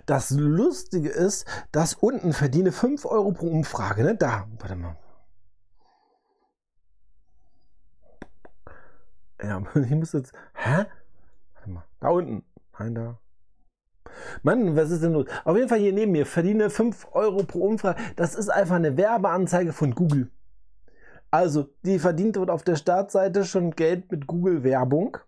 Das 0.06 0.30
Lustige 0.30 1.10
ist, 1.10 1.46
dass 1.72 1.94
unten 1.94 2.32
verdiene 2.32 2.72
5 2.72 3.04
Euro 3.06 3.32
pro 3.32 3.46
Umfrage. 3.46 4.02
Ne? 4.02 4.16
Da, 4.16 4.48
warte 4.58 4.76
mal. 4.76 4.96
Ja, 9.42 9.62
ich 9.74 9.90
muss 9.90 10.12
jetzt. 10.12 10.32
Hä? 10.54 10.84
Warte 11.54 11.70
mal. 11.70 11.84
Da 12.00 12.08
unten. 12.08 12.44
Nein, 12.78 12.94
da. 12.94 13.18
Mann, 14.42 14.77
was 14.77 14.90
ist 14.90 15.03
denn 15.03 15.12
los? 15.12 15.27
Auf 15.44 15.57
jeden 15.57 15.68
Fall 15.68 15.79
hier 15.79 15.92
neben 15.92 16.12
mir, 16.12 16.27
verdiene 16.27 16.70
5 16.70 17.09
Euro 17.12 17.42
pro 17.44 17.66
Umfrage. 17.66 18.01
Das 18.16 18.35
ist 18.35 18.48
einfach 18.48 18.77
eine 18.77 18.96
Werbeanzeige 18.96 19.72
von 19.72 19.94
Google. 19.94 20.31
Also, 21.31 21.68
die 21.85 21.98
verdient 21.98 22.37
dort 22.37 22.51
auf 22.51 22.62
der 22.62 22.77
Startseite 22.77 23.44
schon 23.44 23.70
Geld 23.70 24.11
mit 24.11 24.27
Google-Werbung. 24.27 25.18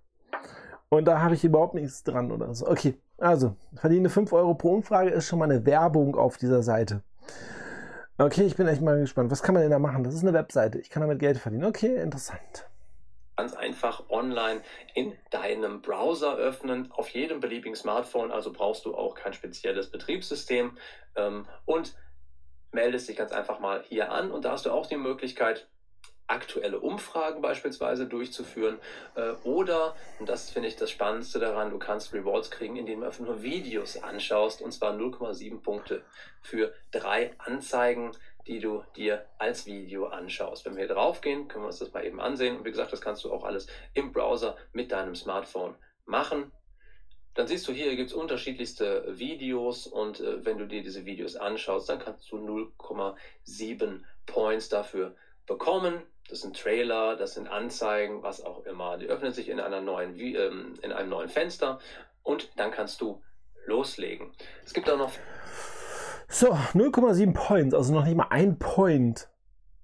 Und 0.91 1.07
da 1.07 1.21
habe 1.21 1.35
ich 1.35 1.45
überhaupt 1.45 1.75
nichts 1.75 2.05
dran 2.05 2.31
oder 2.31 2.55
so. 2.55 2.69
Okay, 2.69 2.95
also, 3.19 3.57
verdiene 3.75 4.11
5 4.11 4.33
Euro 4.33 4.55
pro 4.55 4.75
Umfrage 4.75 5.11
ist 5.11 5.27
schon 5.27 5.39
mal 5.39 5.51
eine 5.51 5.65
Werbung 5.65 6.15
auf 6.17 6.37
dieser 6.37 6.63
Seite. 6.63 7.03
Okay, 8.19 8.43
ich 8.43 8.57
bin 8.57 8.69
echt 8.69 8.83
mal 8.83 9.01
gespannt. 9.01 9.31
Was 9.31 9.43
kann 9.43 9.55
man 9.55 9.63
denn 9.63 9.73
da 9.73 9.79
machen? 9.79 10.05
Das 10.05 10.15
ist 10.15 10.23
eine 10.23 10.35
Webseite. 10.35 10.79
Ich 10.79 10.91
kann 10.91 11.01
damit 11.01 11.19
Geld 11.19 11.39
verdienen. 11.39 11.65
Okay, 11.65 11.97
interessant 11.97 12.69
ganz 13.37 13.55
einfach 13.55 14.09
online 14.11 14.63
in 14.95 15.17
deinem 15.31 15.83
Browser 15.83 16.37
öffnen, 16.37 16.91
auf 16.93 17.09
jedem 17.09 17.41
beliebigen 17.41 17.77
Smartphone, 17.77 18.31
also 18.31 18.53
brauchst 18.53 18.85
du 18.85 18.95
auch 18.95 19.15
kein 19.15 19.33
spezielles 19.33 19.91
Betriebssystem 19.91 20.77
ähm, 21.17 21.47
und 21.65 21.95
meldest 22.73 23.09
dich 23.09 23.17
ganz 23.17 23.33
einfach 23.33 23.61
mal 23.61 23.83
hier 23.89 24.11
an 24.11 24.31
und 24.31 24.45
da 24.45 24.53
hast 24.53 24.67
du 24.67 24.71
auch 24.71 24.87
die 24.87 24.97
Möglichkeit, 24.97 25.69
aktuelle 26.27 26.81
Umfragen 26.81 27.43
beispielsweise 27.43 28.07
durchzuführen 28.07 28.79
äh, 29.15 29.33
oder, 29.45 29.95
und 30.19 30.29
das 30.29 30.51
finde 30.51 30.69
ich 30.69 30.77
das 30.77 30.91
Spannendste 30.91 31.39
daran, 31.39 31.71
du 31.71 31.79
kannst 31.79 32.15
Rewards 32.15 32.51
kriegen, 32.51 32.77
indem 32.77 33.01
du 33.01 33.07
einfach 33.07 33.25
nur 33.25 33.43
Videos 33.43 34.03
anschaust 34.03 34.63
und 34.63 34.73
zwar 34.73 34.95
0,7 34.95 35.61
Punkte 35.61 36.03
für 36.41 36.73
drei 36.93 37.35
Anzeigen 37.39 38.13
die 38.47 38.61
du 38.61 38.85
dir 38.97 39.25
als 39.39 39.67
Video 39.67 40.07
anschaust. 40.07 40.65
Wenn 40.65 40.77
wir 40.77 40.87
hier 40.87 40.95
drauf 40.95 41.21
gehen, 41.21 41.49
können 41.49 41.65
wir 41.65 41.69
uns 41.69 41.79
das 41.79 41.93
mal 41.93 42.05
eben 42.05 42.21
ansehen. 42.21 42.59
Und 42.59 42.65
wie 42.65 42.71
gesagt, 42.71 42.93
das 42.93 43.01
kannst 43.01 43.25
du 43.25 43.33
auch 43.33 43.45
alles 43.45 43.67
im 43.95 44.13
Browser 44.13 44.57
mit 44.73 44.93
deinem 44.93 45.15
Smartphone 45.15 45.75
machen. 46.05 46.53
Dann 47.35 47.49
siehst 47.49 47.67
du 47.67 47.73
hier, 47.73 47.87
hier 47.87 47.97
gibt 47.97 48.11
es 48.11 48.17
unterschiedlichste 48.17 49.19
Videos 49.19 49.87
und 49.87 50.21
äh, 50.21 50.45
wenn 50.45 50.59
du 50.59 50.67
dir 50.67 50.83
diese 50.83 51.05
Videos 51.05 51.35
anschaust, 51.35 51.89
dann 51.89 51.99
kannst 51.99 52.31
du 52.31 52.37
0,7 52.37 54.03
Points 54.27 54.69
dafür 54.69 55.17
bekommen. 55.47 56.03
Das 56.29 56.41
sind 56.41 56.57
Trailer, 56.57 57.17
das 57.17 57.35
sind 57.35 57.49
Anzeigen, 57.49 58.23
was 58.23 58.43
auch 58.43 58.65
immer. 58.65 58.99
Die 58.99 59.07
öffnen 59.07 59.33
sich 59.33 59.49
in, 59.49 59.59
einer 59.61 59.81
neuen, 59.81 60.19
ähm, 60.19 60.75
in 60.81 60.93
einem 60.93 61.11
neuen 61.11 61.29
Fenster 61.29 61.81
und 62.23 62.51
dann 62.57 62.71
kannst 62.71 63.01
du 63.01 63.21
loslegen. 63.67 64.33
Es 64.65 64.73
gibt 64.73 64.89
auch 64.89 64.99
noch 64.99 65.13
so, 66.35 66.49
0,7 66.49 67.33
Points, 67.33 67.75
also 67.75 67.95
noch 67.95 68.05
nicht 68.05 68.17
mal 68.17 68.27
ein 68.31 68.59
Point. 68.59 69.29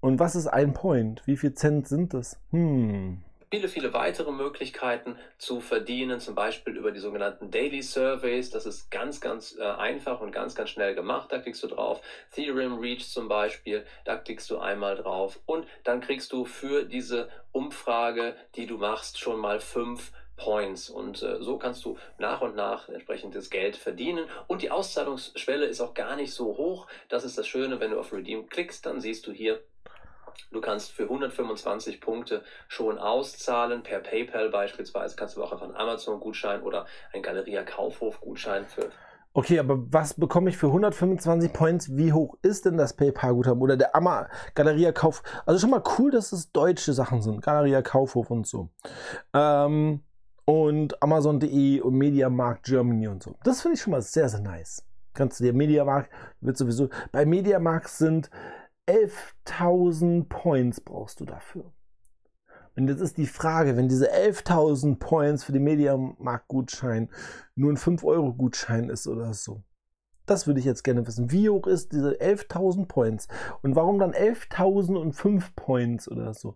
Und 0.01 0.19
was 0.19 0.35
ist 0.35 0.47
ein 0.47 0.73
Point? 0.73 1.21
Wie 1.25 1.37
viel 1.37 1.53
Cent 1.53 1.87
sind 1.87 2.13
das? 2.13 2.39
Hm. 2.51 3.23
Viele, 3.53 3.67
viele 3.67 3.93
weitere 3.93 4.31
Möglichkeiten 4.31 5.17
zu 5.37 5.59
verdienen, 5.59 6.19
zum 6.19 6.35
Beispiel 6.35 6.75
über 6.75 6.91
die 6.91 6.99
sogenannten 6.99 7.51
Daily 7.51 7.81
Surveys. 7.81 8.49
Das 8.49 8.65
ist 8.65 8.91
ganz, 8.91 9.21
ganz 9.21 9.57
äh, 9.57 9.63
einfach 9.63 10.21
und 10.21 10.31
ganz, 10.31 10.55
ganz 10.55 10.69
schnell 10.69 10.95
gemacht. 10.95 11.31
Da 11.31 11.39
klickst 11.39 11.61
du 11.63 11.67
drauf. 11.67 12.01
Theorem 12.31 12.79
Reach 12.79 13.09
zum 13.09 13.27
Beispiel, 13.27 13.85
da 14.05 14.17
klickst 14.17 14.49
du 14.49 14.57
einmal 14.57 14.95
drauf 14.95 15.39
und 15.45 15.65
dann 15.83 16.01
kriegst 16.01 16.31
du 16.31 16.45
für 16.45 16.83
diese 16.83 17.29
Umfrage, 17.51 18.35
die 18.55 18.67
du 18.67 18.77
machst, 18.77 19.19
schon 19.19 19.39
mal 19.39 19.59
fünf 19.59 20.11
Points. 20.41 20.89
Und 20.89 21.21
äh, 21.21 21.41
so 21.41 21.57
kannst 21.57 21.85
du 21.85 21.97
nach 22.17 22.41
und 22.41 22.55
nach 22.55 22.89
entsprechendes 22.89 23.49
Geld 23.49 23.75
verdienen. 23.75 24.25
Und 24.47 24.63
die 24.63 24.71
Auszahlungsschwelle 24.71 25.65
ist 25.65 25.81
auch 25.81 25.93
gar 25.93 26.15
nicht 26.15 26.33
so 26.33 26.57
hoch. 26.57 26.87
Das 27.09 27.23
ist 27.23 27.37
das 27.37 27.47
Schöne, 27.47 27.79
wenn 27.79 27.91
du 27.91 27.99
auf 27.99 28.11
Redeem 28.11 28.49
klickst, 28.49 28.85
dann 28.85 28.99
siehst 29.01 29.27
du 29.27 29.31
hier, 29.31 29.61
Du 30.49 30.59
kannst 30.59 30.91
für 30.91 31.03
125 31.03 32.01
Punkte 32.01 32.43
schon 32.67 32.97
auszahlen, 32.97 33.83
per 33.83 33.99
PayPal 33.99 34.49
beispielsweise. 34.49 35.15
Kannst 35.15 35.37
du 35.37 35.43
auch 35.43 35.51
einfach 35.51 35.65
einen 35.65 35.75
Amazon-Gutschein 35.75 36.61
oder 36.63 36.87
einen 37.13 37.23
Galeria-Kaufhof-Gutschein 37.23 38.65
für. 38.65 38.89
Okay, 39.33 39.59
aber 39.59 39.77
was 39.93 40.15
bekomme 40.15 40.49
ich 40.49 40.57
für 40.57 40.67
125 40.67 41.53
Points? 41.53 41.95
Wie 41.95 42.11
hoch 42.11 42.37
ist 42.41 42.65
denn 42.65 42.75
das 42.75 42.93
PayPal-Guthaben 42.97 43.61
oder 43.61 43.77
der 43.77 43.95
Amma 43.95 44.27
Galeria 44.55 44.91
Kauf? 44.91 45.23
Also 45.45 45.59
schon 45.59 45.69
mal 45.69 45.83
cool, 45.97 46.11
dass 46.11 46.33
es 46.33 46.51
deutsche 46.51 46.91
Sachen 46.91 47.21
sind. 47.21 47.41
Galeria 47.41 47.81
Kaufhof 47.81 48.29
und 48.29 48.45
so. 48.45 48.69
Ähm, 49.33 50.01
und 50.45 51.01
Amazon.de 51.01 51.81
und 51.81 51.95
Mediamarkt 51.95 52.63
Germany 52.63 53.07
und 53.07 53.23
so. 53.23 53.35
Das 53.43 53.61
finde 53.61 53.75
ich 53.75 53.81
schon 53.81 53.91
mal 53.91 54.01
sehr, 54.01 54.29
sehr 54.29 54.41
nice. 54.41 54.83
Kannst 55.13 55.39
du 55.39 55.43
dir 55.43 55.53
Mediamarkt, 55.53 56.09
wird 56.39 56.57
sowieso, 56.57 56.89
bei 57.11 57.25
Mediamarkt 57.25 57.89
sind 57.89 58.29
11.000 58.87 60.27
Points 60.27 60.81
brauchst 60.81 61.19
du 61.19 61.25
dafür. 61.25 61.71
Und 62.75 62.87
jetzt 62.87 63.01
ist 63.01 63.17
die 63.17 63.27
Frage, 63.27 63.75
wenn 63.75 63.89
diese 63.89 64.13
11.000 64.13 64.97
Points 64.97 65.43
für 65.43 65.51
den 65.51 65.63
Mediamarkt-Gutschein 65.63 67.09
nur 67.55 67.71
ein 67.71 67.77
5-Euro-Gutschein 67.77 68.89
ist 68.89 69.07
oder 69.07 69.33
so, 69.33 69.61
das 70.31 70.47
würde 70.47 70.61
ich 70.61 70.65
jetzt 70.65 70.83
gerne 70.83 71.05
wissen. 71.05 71.31
Wie 71.31 71.49
hoch 71.49 71.67
ist 71.67 71.91
diese 71.91 72.13
11.000 72.13 72.85
Points? 72.85 73.27
Und 73.61 73.75
warum 73.75 73.99
dann 73.99 74.13
11.005 74.13 75.43
Points 75.57 76.09
oder 76.09 76.33
so? 76.33 76.55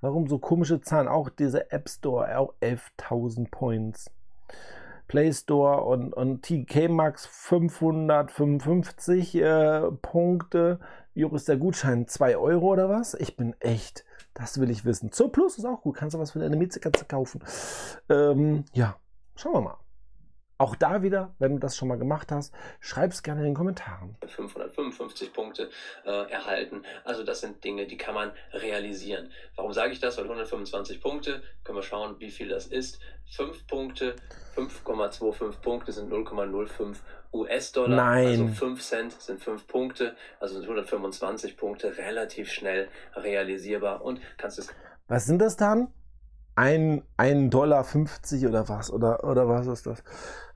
Warum 0.00 0.28
so 0.28 0.38
komische 0.38 0.80
Zahlen? 0.80 1.08
Auch 1.08 1.28
dieser 1.28 1.72
App 1.72 1.88
Store, 1.88 2.38
auch 2.38 2.54
11.000 2.60 3.50
Points. 3.50 4.12
Play 5.08 5.32
Store 5.32 5.82
und, 5.82 6.14
und 6.14 6.42
TK 6.42 6.88
Max 6.88 7.26
555 7.26 9.34
äh, 9.36 9.82
Punkte. 10.02 10.78
Wie 11.14 11.24
hoch 11.24 11.32
ist 11.32 11.48
der 11.48 11.56
Gutschein? 11.56 12.06
2 12.06 12.36
Euro 12.36 12.72
oder 12.72 12.88
was? 12.88 13.14
Ich 13.14 13.36
bin 13.36 13.56
echt, 13.60 14.04
das 14.34 14.60
will 14.60 14.70
ich 14.70 14.84
wissen. 14.84 15.10
Zo 15.10 15.28
Plus 15.28 15.58
ist 15.58 15.64
auch 15.64 15.82
gut. 15.82 15.96
Kannst 15.96 16.14
du 16.14 16.20
was 16.20 16.30
für 16.30 16.38
deine 16.38 16.56
Mieze 16.56 16.78
kaufen? 16.80 17.42
Ähm, 18.08 18.64
ja, 18.72 18.96
schauen 19.34 19.54
wir 19.54 19.60
mal. 19.62 19.85
Auch 20.58 20.74
da 20.74 21.02
wieder, 21.02 21.34
wenn 21.38 21.54
du 21.54 21.58
das 21.58 21.76
schon 21.76 21.88
mal 21.88 21.98
gemacht 21.98 22.32
hast, 22.32 22.54
schreib 22.80 23.12
es 23.12 23.22
gerne 23.22 23.40
in 23.40 23.46
den 23.48 23.54
Kommentaren. 23.54 24.16
555 24.26 25.32
Punkte 25.34 25.68
äh, 26.06 26.30
erhalten. 26.30 26.82
Also 27.04 27.24
das 27.24 27.42
sind 27.42 27.62
Dinge, 27.62 27.86
die 27.86 27.98
kann 27.98 28.14
man 28.14 28.32
realisieren. 28.52 29.30
Warum 29.54 29.74
sage 29.74 29.92
ich 29.92 30.00
das? 30.00 30.16
Weil 30.16 30.24
125 30.24 31.02
Punkte, 31.02 31.42
können 31.62 31.76
wir 31.76 31.82
schauen, 31.82 32.16
wie 32.20 32.30
viel 32.30 32.48
das 32.48 32.66
ist. 32.66 33.00
5 33.32 33.66
Punkte, 33.66 34.16
5,25 34.56 35.60
Punkte 35.60 35.92
sind 35.92 36.10
0,05 36.10 36.96
US-Dollar. 37.34 37.96
Nein. 37.96 38.26
Also 38.26 38.46
5 38.48 38.82
Cent 38.82 39.12
sind 39.20 39.42
5 39.42 39.66
Punkte, 39.66 40.16
also 40.40 40.54
sind 40.54 40.62
125 40.62 41.58
Punkte 41.58 41.98
relativ 41.98 42.50
schnell 42.50 42.88
realisierbar 43.14 44.02
und 44.02 44.20
kannst 44.38 44.58
es. 44.58 44.68
Was 45.08 45.26
sind 45.26 45.40
das 45.40 45.56
dann? 45.56 45.88
Ein, 46.56 47.02
ein 47.16 47.50
Dollar 47.50 47.84
50 47.84 48.46
oder 48.46 48.68
was? 48.68 48.90
Oder, 48.90 49.22
oder 49.24 49.48
was 49.48 49.66
ist 49.66 49.86
das? 49.86 50.02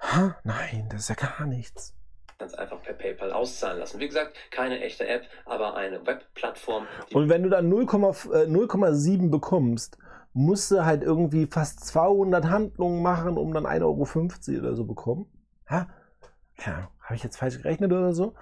Ha, 0.00 0.36
nein, 0.44 0.88
das 0.90 1.02
ist 1.02 1.08
ja 1.10 1.14
gar 1.14 1.46
nichts. 1.46 1.94
ganz 2.38 2.54
einfach 2.54 2.82
per 2.82 2.94
PayPal 2.94 3.32
auszahlen 3.32 3.78
lassen. 3.78 4.00
Wie 4.00 4.08
gesagt, 4.08 4.36
keine 4.50 4.80
echte 4.80 5.06
App, 5.06 5.24
aber 5.44 5.76
eine 5.76 6.04
Webplattform. 6.06 6.86
Und 7.12 7.28
wenn 7.28 7.42
du 7.42 7.50
dann 7.50 7.70
0,7 7.70 9.24
äh, 9.24 9.28
bekommst, 9.28 9.98
musst 10.32 10.70
du 10.70 10.84
halt 10.84 11.02
irgendwie 11.02 11.46
fast 11.46 11.84
200 11.86 12.46
Handlungen 12.46 13.02
machen, 13.02 13.36
um 13.36 13.52
dann 13.52 13.66
1,50 13.66 13.82
Euro 13.82 14.58
oder 14.60 14.74
so 14.74 14.84
bekommen. 14.84 15.26
Ha? 15.68 15.86
Ja, 16.64 16.90
habe 17.02 17.14
ich 17.14 17.22
jetzt 17.22 17.36
falsch 17.36 17.58
gerechnet 17.58 17.92
oder 17.92 18.14
so? 18.14 18.34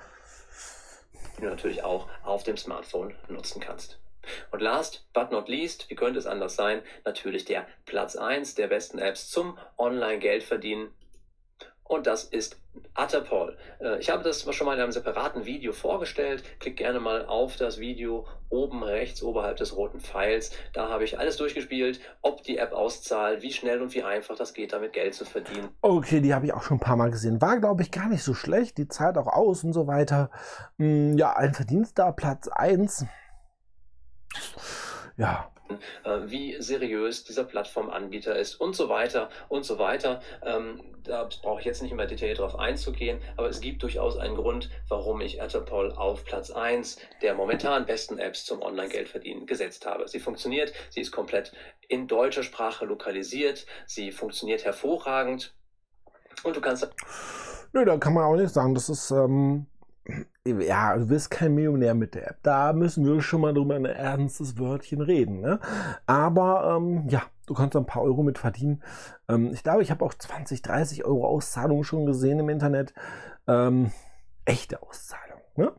Die 1.36 1.42
du 1.42 1.48
natürlich 1.48 1.82
auch 1.82 2.08
auf 2.22 2.44
dem 2.44 2.56
Smartphone 2.56 3.14
nutzen 3.28 3.60
kannst. 3.60 3.98
Und 4.50 4.60
last 4.60 5.06
but 5.12 5.30
not 5.30 5.48
least, 5.48 5.88
wie 5.90 5.94
könnte 5.94 6.18
es 6.18 6.26
anders 6.26 6.56
sein, 6.56 6.82
natürlich 7.04 7.44
der 7.44 7.66
Platz 7.86 8.16
1 8.16 8.54
der 8.54 8.68
besten 8.68 8.98
Apps 8.98 9.30
zum 9.30 9.58
Online-Geld 9.76 10.42
verdienen 10.42 10.90
und 11.88 12.06
das 12.06 12.24
ist 12.24 12.60
Atapol. 12.94 13.56
Äh, 13.80 13.98
ich 13.98 14.10
habe 14.10 14.22
das 14.22 14.42
schon 14.54 14.66
mal 14.66 14.74
in 14.74 14.80
einem 14.80 14.92
separaten 14.92 15.46
Video 15.46 15.72
vorgestellt. 15.72 16.44
Klick 16.60 16.76
gerne 16.76 17.00
mal 17.00 17.24
auf 17.24 17.56
das 17.56 17.78
Video 17.78 18.26
oben 18.50 18.84
rechts 18.84 19.22
oberhalb 19.22 19.56
des 19.56 19.74
roten 19.74 19.98
Pfeils. 19.98 20.52
Da 20.74 20.90
habe 20.90 21.04
ich 21.04 21.18
alles 21.18 21.38
durchgespielt, 21.38 22.00
ob 22.20 22.42
die 22.42 22.58
App 22.58 22.72
auszahlt, 22.72 23.42
wie 23.42 23.52
schnell 23.52 23.80
und 23.80 23.94
wie 23.94 24.02
einfach 24.02 24.36
das 24.36 24.52
geht, 24.52 24.74
damit 24.74 24.92
Geld 24.92 25.14
zu 25.14 25.24
verdienen. 25.24 25.70
Okay, 25.80 26.20
die 26.20 26.34
habe 26.34 26.46
ich 26.46 26.52
auch 26.52 26.62
schon 26.62 26.76
ein 26.76 26.80
paar 26.80 26.96
Mal 26.96 27.10
gesehen. 27.10 27.40
War, 27.40 27.58
glaube 27.58 27.82
ich, 27.82 27.90
gar 27.90 28.08
nicht 28.08 28.22
so 28.22 28.34
schlecht. 28.34 28.76
Die 28.76 28.88
zahlt 28.88 29.16
auch 29.16 29.26
aus 29.26 29.64
und 29.64 29.72
so 29.72 29.86
weiter. 29.86 30.30
Hm, 30.78 31.16
ja, 31.16 31.32
ein 31.32 31.54
Verdienst 31.54 31.98
da, 31.98 32.12
Platz 32.12 32.48
1. 32.48 33.06
Ja, 35.16 35.50
äh, 36.04 36.30
wie 36.30 36.56
seriös 36.60 37.24
dieser 37.24 37.44
Plattformanbieter 37.44 38.36
ist 38.36 38.54
und 38.56 38.74
so 38.74 38.88
weiter 38.88 39.28
und 39.48 39.64
so 39.64 39.78
weiter. 39.78 40.20
Ähm, 40.42 40.80
da 41.04 41.28
brauche 41.42 41.60
ich 41.60 41.66
jetzt 41.66 41.82
nicht 41.82 41.94
mehr 41.94 42.06
detailliert 42.06 42.38
darauf 42.38 42.58
einzugehen, 42.58 43.20
aber 43.36 43.48
es 43.48 43.60
gibt 43.60 43.82
durchaus 43.82 44.16
einen 44.16 44.34
Grund, 44.34 44.70
warum 44.88 45.20
ich 45.20 45.40
Etapol 45.40 45.92
auf 45.92 46.24
Platz 46.24 46.50
1 46.50 46.98
der 47.22 47.34
momentan 47.34 47.86
besten 47.86 48.18
Apps 48.18 48.44
zum 48.44 48.62
Online-Geldverdienen 48.62 49.46
gesetzt 49.46 49.86
habe. 49.86 50.08
Sie 50.08 50.20
funktioniert, 50.20 50.72
sie 50.90 51.00
ist 51.00 51.12
komplett 51.12 51.52
in 51.88 52.06
deutscher 52.06 52.42
Sprache 52.42 52.84
lokalisiert, 52.84 53.66
sie 53.86 54.12
funktioniert 54.12 54.64
hervorragend 54.64 55.54
und 56.44 56.56
du 56.56 56.60
kannst. 56.60 56.88
Nö, 57.72 57.84
da 57.84 57.96
kann 57.98 58.14
man 58.14 58.24
auch 58.24 58.36
nicht 58.36 58.52
sagen, 58.52 58.74
das 58.74 58.88
ist. 58.88 59.10
Ähm 59.10 59.66
ja, 60.46 60.96
du 60.96 61.08
wirst 61.08 61.30
kein 61.30 61.54
Millionär 61.54 61.94
mit 61.94 62.14
der 62.14 62.30
App. 62.30 62.38
Da 62.42 62.72
müssen 62.72 63.04
wir 63.04 63.20
schon 63.20 63.40
mal 63.40 63.52
drüber 63.52 63.76
ein 63.76 63.84
ernstes 63.84 64.58
Wörtchen 64.58 65.00
reden. 65.00 65.40
Ne? 65.40 65.60
Aber 66.06 66.76
ähm, 66.76 67.08
ja, 67.08 67.22
du 67.46 67.54
kannst 67.54 67.76
ein 67.76 67.86
paar 67.86 68.02
Euro 68.02 68.22
mit 68.22 68.38
verdienen. 68.38 68.82
Ähm, 69.28 69.50
ich 69.52 69.62
glaube, 69.62 69.82
ich 69.82 69.90
habe 69.90 70.04
auch 70.04 70.14
20, 70.14 70.62
30 70.62 71.04
Euro 71.04 71.26
Auszahlungen 71.26 71.84
schon 71.84 72.06
gesehen 72.06 72.38
im 72.38 72.48
Internet. 72.48 72.94
Ähm, 73.46 73.92
echte 74.44 74.82
Auszahlung. 74.82 75.40
Ne? 75.56 75.72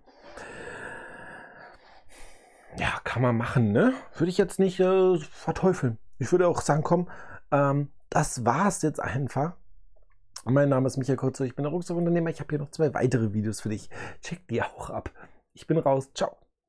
Ja, 2.78 3.00
kann 3.04 3.22
man 3.22 3.36
machen. 3.36 3.72
Ne? 3.72 3.94
Würde 4.16 4.30
ich 4.30 4.38
jetzt 4.38 4.60
nicht 4.60 4.80
äh, 4.80 5.18
verteufeln. 5.20 5.98
Ich 6.20 6.32
würde 6.32 6.48
auch 6.48 6.62
sagen, 6.62 6.84
komm, 6.84 7.10
ähm, 7.52 7.90
das 8.10 8.46
war's 8.46 8.82
jetzt 8.82 9.00
einfach. 9.00 9.54
Mein 10.46 10.70
Name 10.70 10.88
ist 10.88 10.98
Michael 10.98 11.18
Kurzer, 11.18 11.46
ich 11.46 11.56
bin 11.56 11.64
der 11.64 11.72
Rucksackunternehmer. 11.72 12.30
Ich 12.30 12.40
habe 12.40 12.50
hier 12.50 12.60
noch 12.60 12.72
zwei 12.72 12.94
weitere 12.94 13.34
Videos 13.34 13.62
für 13.62 13.70
dich. 13.70 13.90
Check 14.22 14.48
die 14.48 14.62
auch 14.62 14.90
ab. 14.90 15.12
Ich 15.54 15.68
bin 15.68 15.78
raus. 15.78 16.10
Ciao. 16.14 16.38